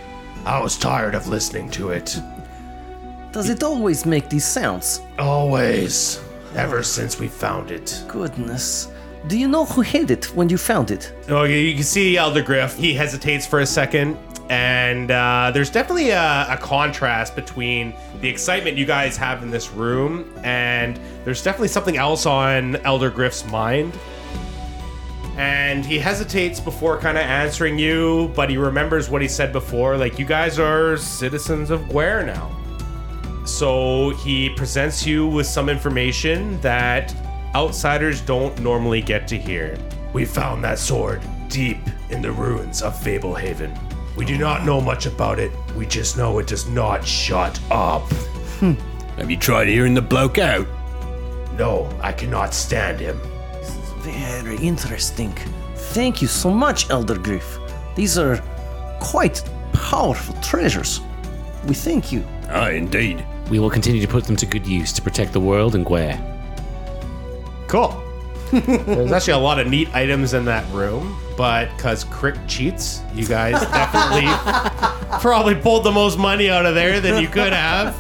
[0.46, 2.18] I was tired of listening to it.
[3.32, 5.02] Does it always make these sounds?
[5.18, 6.24] Always.
[6.54, 8.02] Ever since we found it.
[8.08, 8.90] Goodness.
[9.26, 11.12] Do you know who had it when you found it?
[11.28, 12.74] Oh, you can see Eldergriff.
[12.74, 14.16] He hesitates for a second,
[14.48, 17.92] and uh, there's definitely a, a contrast between
[18.22, 23.44] the excitement you guys have in this room, and there's definitely something else on Eldergriff's
[23.52, 23.92] mind.
[25.42, 29.96] And he hesitates before kind of answering you, but he remembers what he said before.
[29.96, 32.54] Like, you guys are citizens of Gware now.
[33.44, 37.12] So he presents you with some information that
[37.56, 39.76] outsiders don't normally get to hear.
[40.12, 41.78] We found that sword deep
[42.10, 43.76] in the ruins of Fablehaven.
[44.14, 45.50] We do not know much about it.
[45.74, 48.02] We just know it does not shut up.
[48.60, 48.74] Hmm.
[49.16, 50.68] Have you tried hearing the bloke out?
[51.58, 53.20] No, I cannot stand him.
[54.02, 55.32] Very interesting.
[55.74, 57.58] Thank you so much, Elder Griff.
[57.94, 58.42] These are
[59.00, 59.42] quite
[59.72, 61.00] powerful treasures.
[61.66, 62.24] We thank you.
[62.48, 63.24] Ah, indeed.
[63.50, 66.18] We will continue to put them to good use to protect the world and Gware.
[67.68, 68.02] Cool.
[68.52, 73.26] There's actually a lot of neat items in that room, but because K'rrick cheats, you
[73.26, 74.28] guys definitely
[75.20, 77.94] probably pulled the most money out of there than you could have.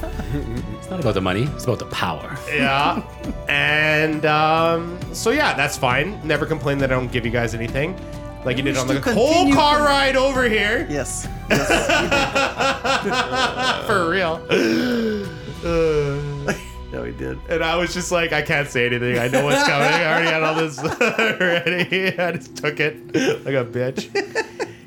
[0.94, 2.36] It's not about the money; it's about the power.
[2.48, 3.02] Yeah.
[3.48, 6.18] And um, so yeah, that's fine.
[6.26, 7.94] Never complain that I don't give you guys anything.
[8.44, 10.86] Like you did on the to whole continue car con- ride over here.
[10.90, 11.28] Yes.
[13.86, 14.40] For real.
[15.64, 16.52] Uh,
[16.92, 17.38] Yeah, we did.
[17.48, 19.16] and I was just like, I can't say anything.
[19.16, 19.86] I know what's coming.
[19.86, 22.18] I already had all this ready.
[22.18, 22.96] I just took it
[23.44, 24.10] like a bitch.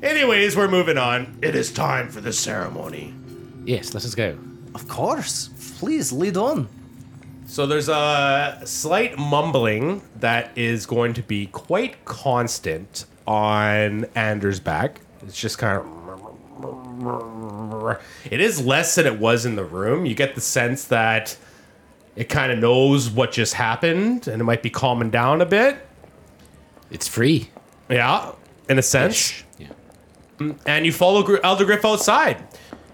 [0.02, 1.34] Anyways, we're moving on.
[1.40, 3.14] It is time for the ceremony.
[3.64, 4.36] Yes, let us go.
[4.74, 5.48] Of course.
[5.76, 6.68] Please lead on.
[7.46, 15.00] So there's a slight mumbling that is going to be quite constant on Anders' back.
[15.22, 15.86] It's just kind of.
[18.30, 20.06] It is less than it was in the room.
[20.06, 21.36] You get the sense that
[22.16, 25.86] it kind of knows what just happened and it might be calming down a bit.
[26.90, 27.50] It's free.
[27.90, 28.32] Yeah,
[28.68, 29.44] in a sense.
[29.58, 29.68] Yeah.
[30.38, 32.42] Mm, and you follow Elder Griff outside.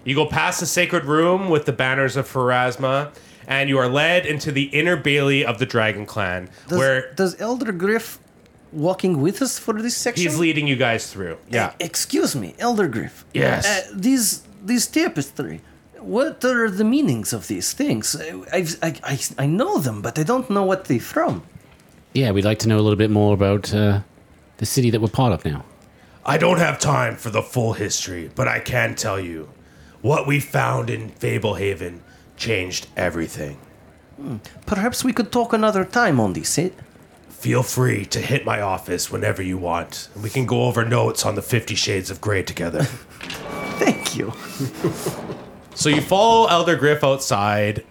[0.03, 3.13] You go past the sacred room with the banners of Pharasma,
[3.47, 7.39] and you are led into the inner bailey of the Dragon Clan, Does, where does
[7.39, 8.19] Elder Griff
[8.71, 10.23] walking with us for this section?
[10.23, 11.37] he's leading you guys through.
[11.49, 11.71] Yeah.
[11.79, 13.25] E- excuse me, Elder Griff.
[13.33, 13.65] Yes.
[13.65, 15.61] Uh, these these tapestry.
[15.99, 18.15] What are the meanings of these things?
[18.51, 21.43] I've, I, I I know them, but I don't know what they're from.
[22.13, 24.01] Yeah, we'd like to know a little bit more about uh,
[24.57, 25.63] the city that we're part of now.
[26.25, 29.49] I don't have time for the full history, but I can tell you
[30.03, 32.01] what we found in Fablehaven
[32.37, 33.57] changed everything.
[34.67, 36.59] Perhaps we could talk another time on this.
[36.59, 36.69] Eh?
[37.43, 40.07] feel free to hit my office whenever you want.
[40.13, 42.83] And we can go over notes on the Fifty Shades of Grey together.
[43.83, 44.31] Thank you.
[45.75, 47.83] So you follow Elder Griff outside,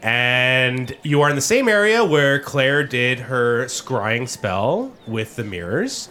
[0.00, 5.44] and you are in the same area where Claire did her scrying spell with the
[5.44, 6.08] mirrors.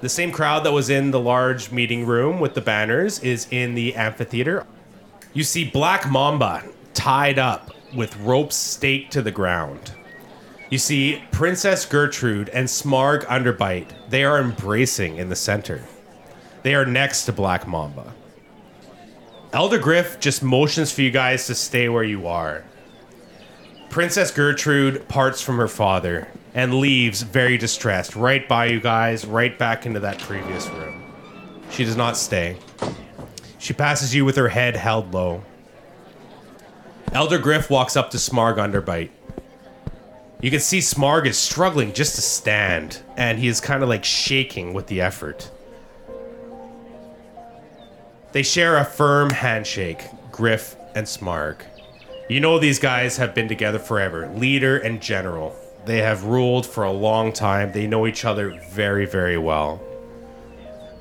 [0.00, 3.74] The same crowd that was in the large meeting room with the banners is in
[3.74, 4.64] the amphitheater.
[5.32, 9.92] You see Black Mamba tied up with ropes staked to the ground.
[10.70, 13.90] You see Princess Gertrude and Smarg Underbite.
[14.08, 15.84] They are embracing in the center.
[16.62, 18.12] They are next to Black Mamba.
[19.52, 22.64] Elder Griff just motions for you guys to stay where you are.
[23.88, 29.58] Princess Gertrude parts from her father and leaves very distressed, right by you guys, right
[29.58, 31.02] back into that previous room.
[31.70, 32.56] She does not stay.
[33.60, 35.44] She passes you with her head held low.
[37.12, 39.10] Elder Griff walks up to Smarg Underbite.
[40.40, 44.02] You can see Smarg is struggling just to stand, and he is kind of like
[44.02, 45.50] shaking with the effort.
[48.32, 51.60] They share a firm handshake, Griff and Smarg.
[52.30, 55.54] You know these guys have been together forever, leader and general.
[55.84, 57.72] They have ruled for a long time.
[57.72, 59.82] They know each other very, very well.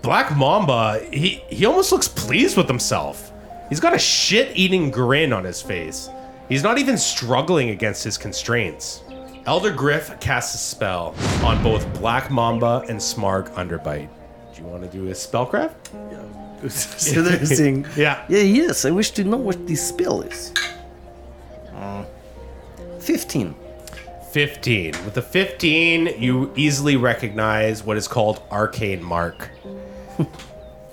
[0.01, 3.31] Black Mamba, he, he almost looks pleased with himself.
[3.67, 6.09] He's got a shit eating grin on his face.
[6.47, 9.03] He's not even struggling against his constraints.
[9.45, 14.09] Elder Griff casts a spell on both Black Mamba and Smarg Underbite.
[14.55, 15.75] Do you want to do a spellcraft?
[16.61, 18.25] they're Yeah.
[18.27, 20.53] yeah, yes, I wish to know what this spell is.
[21.73, 22.03] Uh,
[22.99, 23.55] 15.
[24.31, 24.91] 15.
[25.05, 29.49] With a 15, you easily recognize what is called Arcane Mark.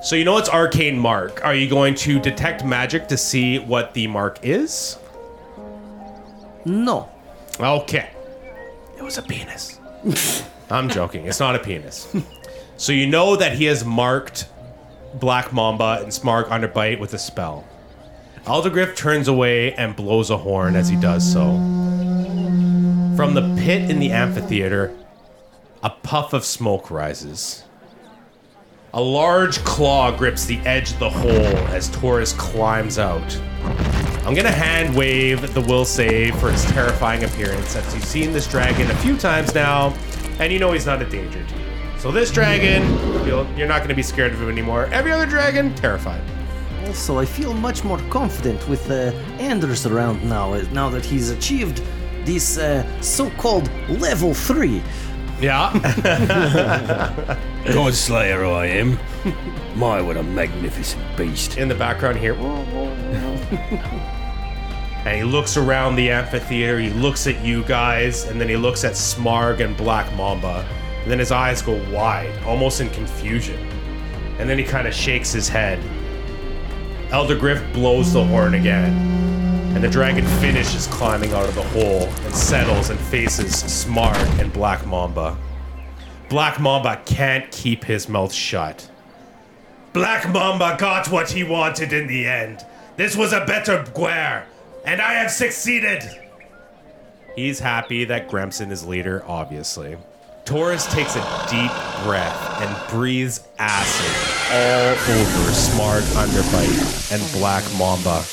[0.02, 1.44] So you know it's Arcane Mark.
[1.44, 4.98] Are you going to detect magic to see what the mark is?
[6.64, 7.08] No.
[7.60, 8.10] Okay.
[8.96, 9.80] It was a penis.
[10.70, 11.26] I'm joking.
[11.26, 12.14] It's not a penis.
[12.76, 14.48] So you know that he has marked
[15.14, 17.66] Black Mamba and Smarg Underbite with a spell.
[18.44, 21.52] Aldergriff turns away and blows a horn as he does so.
[23.16, 24.94] From the pit in the amphitheater,
[25.82, 27.64] a puff of smoke rises.
[28.96, 33.38] A large claw grips the edge of the hole as Taurus climbs out.
[34.24, 38.46] I'm gonna hand wave the will save for his terrifying appearance, as you've seen this
[38.46, 39.94] dragon a few times now,
[40.38, 41.98] and you know he's not a danger to you.
[41.98, 42.84] So this dragon,
[43.26, 44.86] you'll, you're not gonna be scared of him anymore.
[44.86, 46.22] Every other dragon, terrified.
[46.86, 51.28] Also, I feel much more confident with uh, Anders around now, uh, now that he's
[51.28, 51.82] achieved
[52.24, 54.82] this uh, so-called level 3.
[55.40, 55.72] Yeah.
[57.66, 58.98] God Slayer I am.
[59.74, 61.58] My, what a magnificent beast.
[61.58, 62.34] In the background here.
[65.04, 68.82] And he looks around the amphitheater, he looks at you guys, and then he looks
[68.82, 70.66] at Smarg and Black Mamba.
[71.02, 73.58] And then his eyes go wide, almost in confusion.
[74.40, 75.78] And then he kind of shakes his head.
[77.10, 79.15] Elder Griff blows the horn again.
[79.76, 84.50] And the dragon finishes climbing out of the hole and settles and faces Smarg and
[84.50, 85.36] Black Mamba.
[86.30, 88.90] Black Mamba can't keep his mouth shut.
[89.92, 92.64] Black Mamba got what he wanted in the end.
[92.96, 94.44] This was a better Gware,
[94.86, 96.02] and I have succeeded.
[97.34, 99.98] He's happy that Gremson is leader, obviously.
[100.46, 101.72] Taurus takes a deep
[102.02, 108.24] breath and breathes acid all over Smarg Underbite and Black Mamba,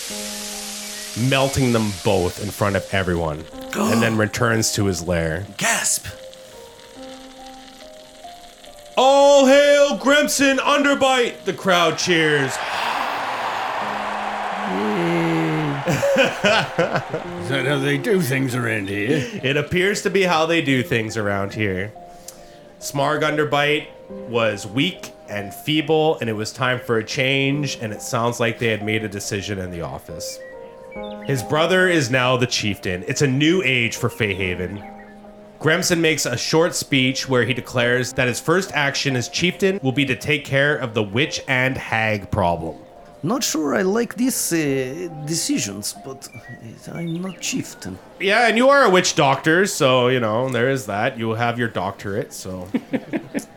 [1.17, 3.45] melting them both in front of everyone,
[3.75, 5.45] and then returns to his lair.
[5.57, 6.07] Gasp!
[8.95, 11.45] All hail Grimson Underbite!
[11.45, 12.51] The crowd cheers.
[15.83, 19.27] Is that how they do things around here?
[19.43, 21.91] It appears to be how they do things around here.
[22.79, 23.87] Smarg Underbite
[24.29, 28.59] was weak and feeble, and it was time for a change, and it sounds like
[28.59, 30.37] they had made a decision in the office.
[31.25, 33.03] His brother is now the chieftain.
[33.07, 34.89] It's a new age for Feyhaven.
[35.59, 39.93] Gremson makes a short speech where he declares that his first action as chieftain will
[39.93, 42.75] be to take care of the witch and hag problem.
[43.25, 46.27] Not sure I like these uh, decisions, but
[46.91, 47.97] I'm not chieftain.
[48.19, 51.17] Yeah, and you are a witch doctor, so you know there is that.
[51.17, 52.67] You have your doctorate, so.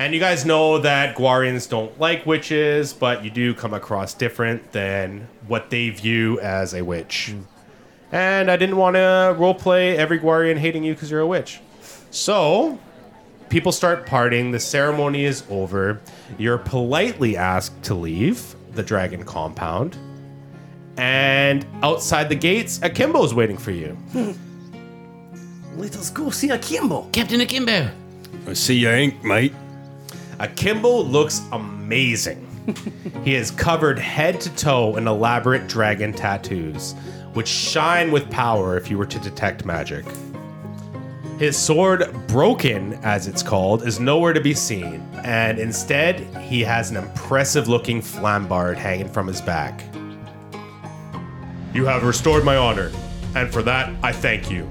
[0.00, 4.72] and you guys know that Guarians don't like witches, but you do come across different
[4.72, 7.34] than what they view as a witch.
[8.10, 11.60] And I didn't want to roleplay every Guarian hating you because you're a witch.
[12.10, 12.78] So,
[13.50, 14.52] people start parting.
[14.52, 16.00] The ceremony is over.
[16.38, 19.98] You're politely asked to leave the dragon compound.
[20.96, 23.98] And outside the gates, Akimbo's waiting for you.
[25.76, 27.10] Let us go see Akimbo.
[27.12, 27.90] Captain Akimbo.
[28.46, 29.52] I see your ink, mate.
[30.40, 32.46] Akimbo looks amazing.
[33.24, 36.94] he is covered head to toe in elaborate dragon tattoos,
[37.34, 40.06] which shine with power if you were to detect magic.
[41.38, 46.90] His sword, broken as it's called, is nowhere to be seen, and instead, he has
[46.90, 49.84] an impressive looking flambard hanging from his back.
[51.74, 52.90] You have restored my honor,
[53.34, 54.66] and for that, I thank you.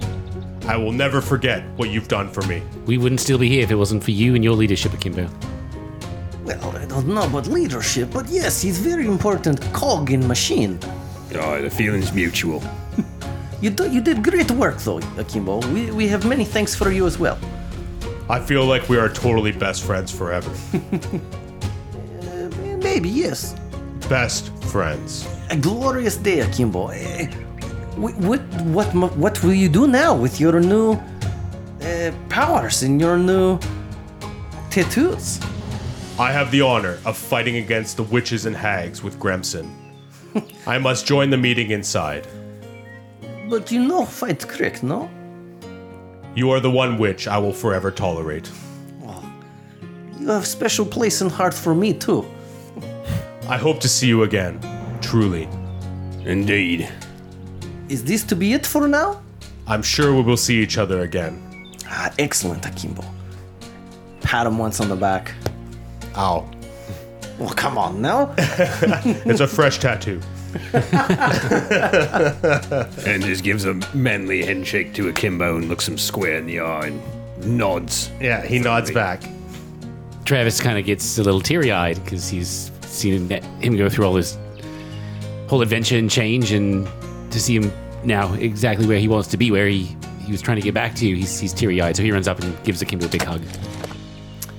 [0.67, 2.63] I will never forget what you've done for me.
[2.87, 5.29] We wouldn't still be here if it wasn't for you and your leadership, Akimbo.
[6.61, 10.79] Well, I don't know about leadership, but yes, he's very important cog in machine.
[11.35, 12.61] Oh, the feeling's mutual.
[13.61, 15.59] You, do, you did great work, though, Akimbo.
[15.73, 17.37] We, we have many thanks for you as well.
[18.29, 20.49] I feel like we are totally best friends forever.
[22.21, 22.49] Uh,
[22.81, 23.53] maybe, yes.
[24.07, 25.27] best friends.
[25.49, 26.87] A glorious day, Akimbo.
[26.93, 27.25] Eh,
[27.97, 30.93] wh- what, what, what will you do now with your new
[31.83, 33.59] uh, powers and your new
[34.69, 35.39] tattoos?
[36.19, 39.73] I have the honor of fighting against the witches and hags with Gremson.
[40.67, 42.27] I must join the meeting inside.
[43.47, 45.09] But you know fight correct, no?
[46.35, 48.51] You are the one witch I will forever tolerate.
[50.19, 52.25] You have special place in heart for me, too.
[53.47, 54.59] I hope to see you again.
[55.01, 55.47] Truly.
[56.25, 56.89] Indeed.
[57.87, 59.21] Is this to be it for now?
[59.67, 61.41] I'm sure we will see each other again.
[61.87, 63.05] Ah, excellent, Akimbo.
[64.19, 65.33] Pat him once on the back.
[66.17, 66.49] Ow.
[67.37, 68.33] Well, come on now.
[69.25, 70.21] It's a fresh tattoo.
[73.05, 76.87] And just gives a manly handshake to Akimbo and looks him square in the eye
[76.87, 77.01] and
[77.57, 78.11] nods.
[78.19, 79.21] Yeah, he nods back.
[80.25, 84.13] Travis kind of gets a little teary eyed because he's seen him go through all
[84.13, 84.37] this
[85.47, 86.87] whole adventure and change, and
[87.31, 87.71] to see him
[88.03, 90.93] now exactly where he wants to be, where he, he was trying to get back
[90.95, 91.95] to, he's, he's teary eyed.
[91.95, 93.41] So he runs up and gives Akimbo a big hug.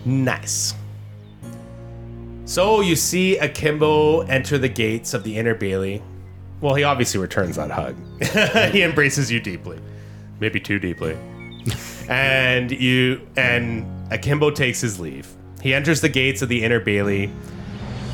[0.04, 0.74] Nice.
[2.50, 6.02] So you see Akimbo enter the gates of the inner Bailey.
[6.60, 7.94] Well, he obviously returns that hug.
[8.72, 9.78] he embraces you deeply,
[10.40, 11.16] maybe too deeply.
[12.08, 15.28] and you and Akimbo takes his leave.
[15.62, 17.30] He enters the gates of the inner Bailey,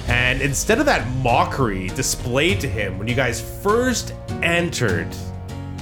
[0.06, 5.08] and instead of that mockery displayed to him when you guys first entered,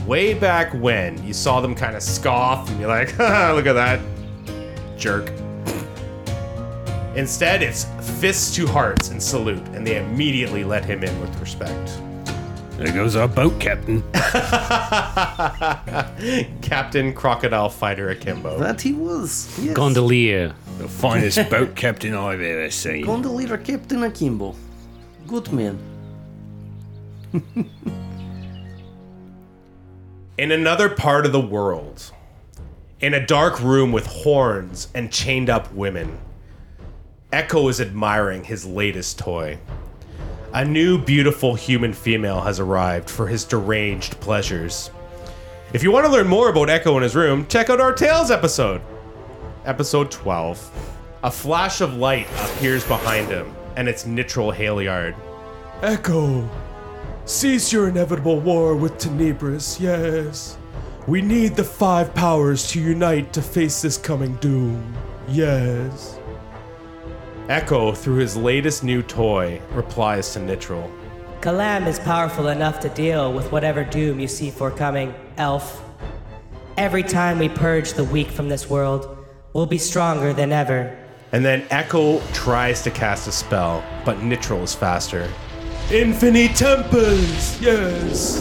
[0.06, 3.98] way back when, you saw them kind of scoff and you're like, look at that
[4.97, 5.28] jerk.
[7.16, 7.85] Instead, it's
[8.20, 11.99] fists to hearts and salute, and they immediately let him in with respect.
[12.77, 14.03] There goes our boat captain.
[16.61, 18.59] Captain Crocodile Fighter Akimbo.
[18.59, 19.57] that he was.
[19.62, 19.77] Yes.
[19.77, 20.53] Gondolier.
[20.78, 23.07] The finest boat captain I've ever seen.
[23.07, 24.57] Gondolier Captain Akimbo.
[25.28, 25.78] Good man.
[30.36, 32.11] In another part of the world,
[33.01, 36.19] in a dark room with horns and chained up women,
[37.35, 39.59] Echo is admiring his latest toy.
[40.52, 44.93] A new, beautiful human female has arrived for his deranged pleasures.
[45.73, 48.31] If you want to learn more about Echo in his room, check out our Tales
[48.31, 48.81] episode.
[49.65, 50.94] Episode 12.
[51.24, 55.16] A flash of light appears behind him, and it's Nitral Haliard.
[55.82, 56.48] Echo,
[57.24, 60.56] cease your inevitable war with Tenebris, yes.
[61.09, 64.94] We need the five powers to unite to face this coming doom,
[65.27, 66.20] yes.
[67.49, 70.91] Echo, through his latest new toy, replies to Nitral.
[71.43, 75.85] Kalam is powerful enough to deal with whatever doom you see forthcoming, Elf.
[76.79, 80.99] Every time we purge the weak from this world, we'll be stronger than ever.
[81.33, 85.31] And then Echo tries to cast a spell, but Nitral is faster.
[85.91, 88.41] Infinite Tempers, yes.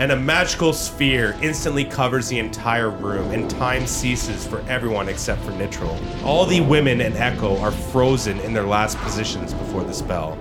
[0.00, 5.42] And a magical sphere instantly covers the entire room, and time ceases for everyone except
[5.42, 5.94] for Nitral.
[6.24, 10.38] All the women and Echo are frozen in their last positions before the spell.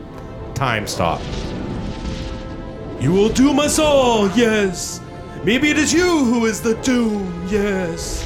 [0.53, 1.19] Time stop.
[3.01, 5.01] You will doom us all, yes.
[5.43, 8.25] Maybe it is you who is the doom, yes.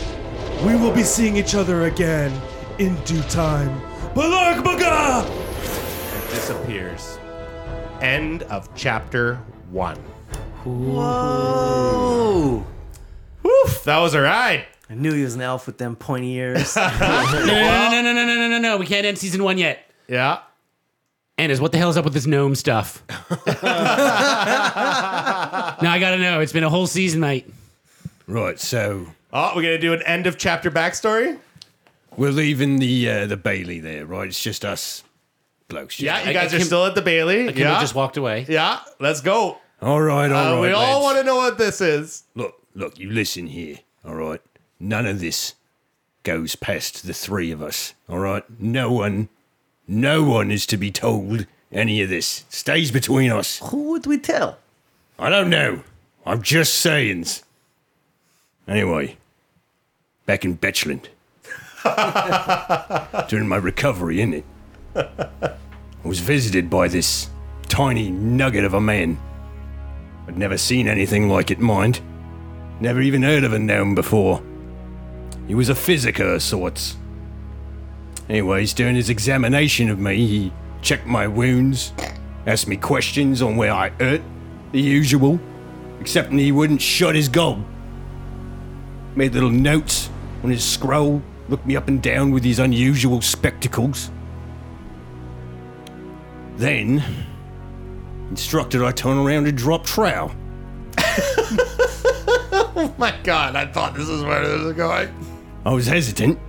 [0.63, 2.31] We will be seeing each other again
[2.77, 3.81] in due time.
[4.13, 5.25] Balarkbaga!
[5.25, 7.17] And disappears.
[8.01, 9.37] End of chapter
[9.71, 9.97] one.
[10.65, 12.63] Whoa!
[13.43, 14.65] Woof, that was a ride.
[14.89, 16.75] I knew he was an elf with them pointy ears.
[16.77, 18.77] No, no, no, no, no, no, no, no, no.
[18.77, 19.89] We can't end season one yet.
[20.07, 20.39] Yeah.
[21.37, 23.03] Anders, what the hell is up with this gnome stuff?
[23.09, 23.15] now
[25.91, 26.39] I gotta know.
[26.41, 27.51] It's been a whole season, mate.
[28.27, 31.39] Right, so Oh, we're gonna do an end of chapter backstory.
[32.15, 34.27] we're leaving the uh, the Bailey there, right?
[34.27, 35.03] It's just us
[35.67, 35.95] blokes.
[35.95, 37.47] just- Yeah, you I- guys I are can- still at the Bailey.
[37.47, 38.45] Kim yeah, just walked away.
[38.47, 38.79] yeah.
[38.99, 39.57] Let's go.
[39.83, 40.61] All right, all Uh, right.
[40.61, 41.03] we all lads.
[41.03, 42.23] want to know what this is.
[42.35, 44.41] Look, look, you listen here, all right?
[44.79, 45.55] none of this
[46.23, 48.43] goes past the three of us, all right?
[48.59, 49.29] No one,
[49.87, 52.43] no one is to be told any of this.
[52.49, 53.59] Stays between us.
[53.71, 54.57] Who would we tell?
[55.19, 55.83] I don't know.
[56.25, 57.25] I'm just saying.
[58.67, 59.17] Anyway,
[60.25, 61.07] back in Betchland.
[63.29, 64.43] During my recovery, innit?
[64.95, 67.29] I was visited by this
[67.69, 69.17] tiny nugget of a man.
[70.27, 72.01] I'd never seen anything like it, mind.
[72.79, 74.41] Never even heard of a gnome before.
[75.47, 76.97] He was a physiker of sorts.
[78.29, 81.93] Anyways, during his examination of me, he checked my wounds,
[82.45, 84.21] asked me questions on where I hurt,
[84.71, 85.39] the usual,
[85.99, 87.63] except he wouldn't shut his gob.
[89.15, 90.09] Made little notes
[90.43, 94.09] on his scroll, looked me up and down with his unusual spectacles.
[96.55, 97.03] Then,
[98.29, 100.31] instructed I turn around and drop trow.
[100.97, 105.09] oh My God, I thought this is where this was going.
[105.65, 106.39] I was hesitant.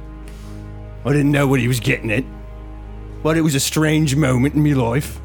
[1.05, 2.25] I didn't know what he was getting at.
[3.23, 5.21] But it was a strange moment in my life,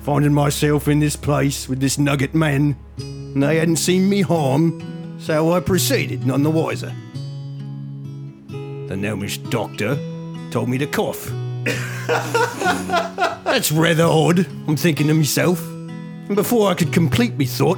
[0.00, 5.18] finding myself in this place with this nugget man, and they hadn't seen me harm,
[5.20, 6.92] so I proceeded none the wiser.
[8.48, 9.96] The gnomish doctor
[10.50, 11.30] told me to cough.
[13.44, 15.60] That's rather odd, I'm thinking to myself.
[16.30, 17.76] And before I could complete me thought,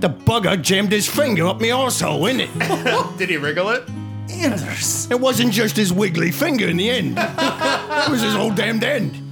[0.00, 2.48] the bugger jammed his finger up my arsehole, innit?
[3.18, 3.88] Did he wriggle it?
[4.28, 5.08] Anders.
[5.08, 7.16] It wasn't just his wiggly finger in the end.
[7.16, 9.22] it was his whole damned end.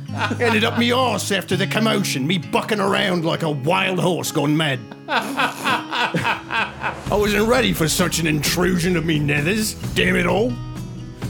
[0.41, 4.57] Ended up me arse after the commotion, me bucking around like a wild horse gone
[4.57, 4.79] mad.
[5.09, 10.53] I wasn't ready for such an intrusion of me nethers, damn it all.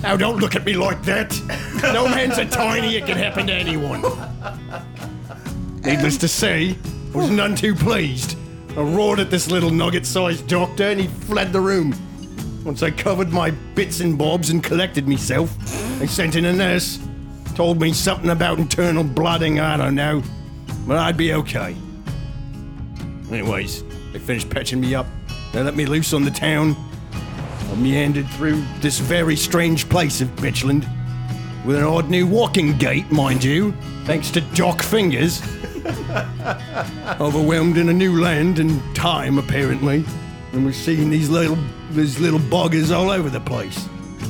[0.02, 1.34] Now don't look at me like that.
[1.82, 4.02] No man's a tiny, it can happen to anyone.
[5.80, 6.76] Needless to say, I
[7.14, 8.36] was none too pleased.
[8.76, 11.94] I roared at this little nugget-sized doctor and he fled the room.
[12.64, 15.56] Once I covered my bits and bobs and collected myself,
[15.98, 16.98] they sent in a nurse.
[17.54, 20.22] Told me something about internal blooding, I don't know.
[20.86, 21.76] But I'd be okay.
[23.30, 25.06] Anyways, they finished patching me up.
[25.52, 26.74] They let me loose on the town.
[27.70, 30.88] I meandered through this very strange place of Bitchland.
[31.64, 33.72] With an odd new walking gait, mind you,
[34.04, 35.40] thanks to Jock Fingers.
[37.20, 40.04] Overwhelmed in a new land and time, apparently.
[40.52, 41.58] And we're seeing these little
[41.90, 43.88] these little buggers all over the place.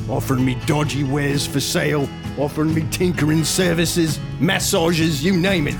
[0.09, 2.07] Offering me dodgy wares for sale,
[2.37, 5.75] offering me tinkering services, massages, you name it.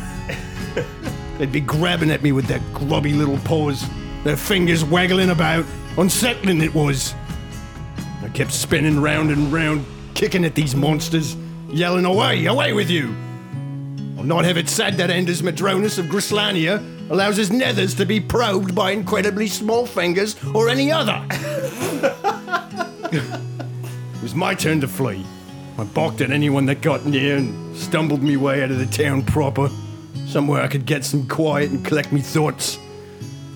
[1.38, 3.85] They'd be grabbing at me with their grubby little paws,
[4.23, 5.65] their fingers waggling about.
[5.97, 7.14] Unsettling it was.
[8.23, 11.35] I kept spinning round and round, kicking at these monsters,
[11.69, 13.15] yelling, Away, away with you!
[14.26, 16.80] Not have it said that Anders Madronus of Grislania
[17.11, 21.23] allows his nethers to be probed by incredibly small fingers or any other.
[23.11, 25.23] it was my turn to flee.
[25.77, 29.22] I balked at anyone that got near and stumbled me way out of the town
[29.22, 29.69] proper,
[30.26, 32.80] somewhere I could get some quiet and collect me thoughts.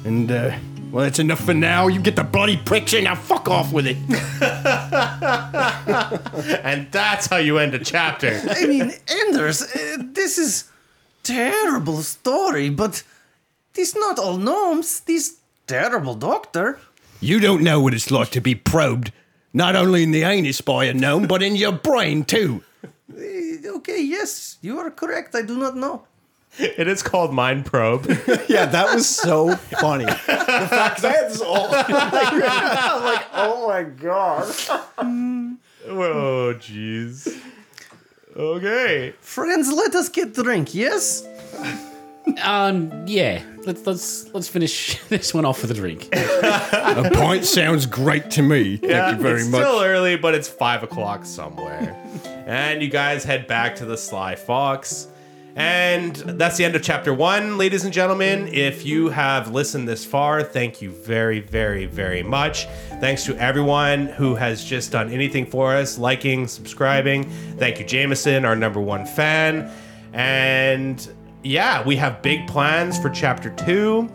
[0.05, 0.55] And, uh,
[0.91, 1.87] well, that's enough for now.
[1.87, 3.97] You get the bloody picture, now fuck off with it.
[6.63, 8.41] And that's how you end a chapter.
[8.49, 8.91] I mean,
[9.25, 10.69] Anders, uh, this is
[11.23, 13.03] terrible story, but
[13.73, 15.01] this not all gnomes.
[15.01, 15.37] This
[15.67, 16.79] terrible doctor.
[17.19, 19.11] You don't know what it's like to be probed,
[19.53, 22.63] not only in the anus by a gnome, but in your brain, too.
[22.83, 25.35] Uh, okay, yes, you are correct.
[25.35, 26.03] I do not know.
[26.57, 28.05] It is called Mind Probe.
[28.49, 30.05] Yeah, that was so funny.
[30.05, 34.43] The fact that I had this all like, I was like, oh my god.
[35.87, 37.39] oh, jeez.
[38.35, 39.13] Okay.
[39.21, 40.73] Friends, let us get the drink.
[40.73, 41.27] Yes.
[42.43, 43.43] Um, yeah.
[43.65, 46.09] Let's let's let's finish this one off with a drink.
[46.13, 48.77] A pint sounds great to me.
[48.77, 49.41] Thank you very much.
[49.41, 49.61] it's much.
[49.61, 51.95] still early, but it's five o'clock somewhere.
[52.47, 55.07] and you guys head back to the Sly Fox.
[55.55, 58.47] And that's the end of chapter one, ladies and gentlemen.
[58.47, 62.65] If you have listened this far, thank you very, very, very much.
[62.99, 67.29] Thanks to everyone who has just done anything for us, liking, subscribing.
[67.57, 69.71] Thank you, Jameson, our number one fan.
[70.13, 71.13] And
[71.43, 74.09] yeah, we have big plans for chapter two.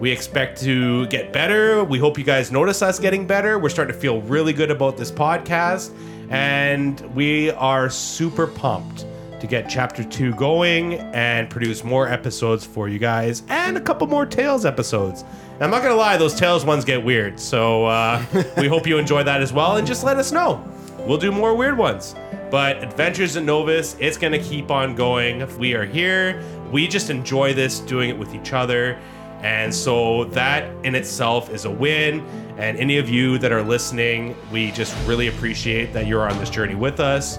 [0.00, 1.84] We expect to get better.
[1.84, 3.58] We hope you guys notice us getting better.
[3.58, 5.94] We're starting to feel really good about this podcast.
[6.30, 9.04] And we are super pumped
[9.40, 14.06] to get chapter two going and produce more episodes for you guys and a couple
[14.06, 15.24] more Tales episodes.
[15.54, 17.40] And I'm not gonna lie, those Tales ones get weird.
[17.40, 18.22] So uh,
[18.58, 20.64] we hope you enjoy that as well and just let us know.
[21.00, 22.14] We'll do more weird ones.
[22.50, 25.46] But Adventures in Novus, it's gonna keep on going.
[25.58, 26.42] We are here.
[26.70, 29.00] We just enjoy this, doing it with each other.
[29.42, 32.20] And so that in itself is a win.
[32.58, 36.50] And any of you that are listening, we just really appreciate that you're on this
[36.50, 37.38] journey with us.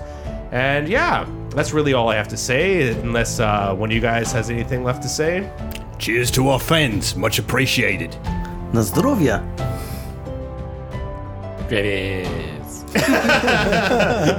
[0.52, 4.32] And yeah, that's really all I have to say, unless uh, one of you guys
[4.32, 5.50] has anything left to say.
[6.00, 7.16] Cheers to our fans.
[7.16, 8.16] Much appreciated.
[8.74, 9.42] Na zdrowia.
[11.70, 12.84] Gravis.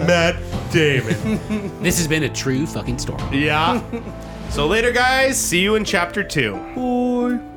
[0.07, 0.37] Matt
[0.73, 1.71] Damon.
[1.83, 3.23] this has been a true fucking story.
[3.47, 3.81] yeah.
[4.51, 5.39] So later, guys.
[5.39, 6.57] See you in chapter two.
[6.75, 7.52] Bye.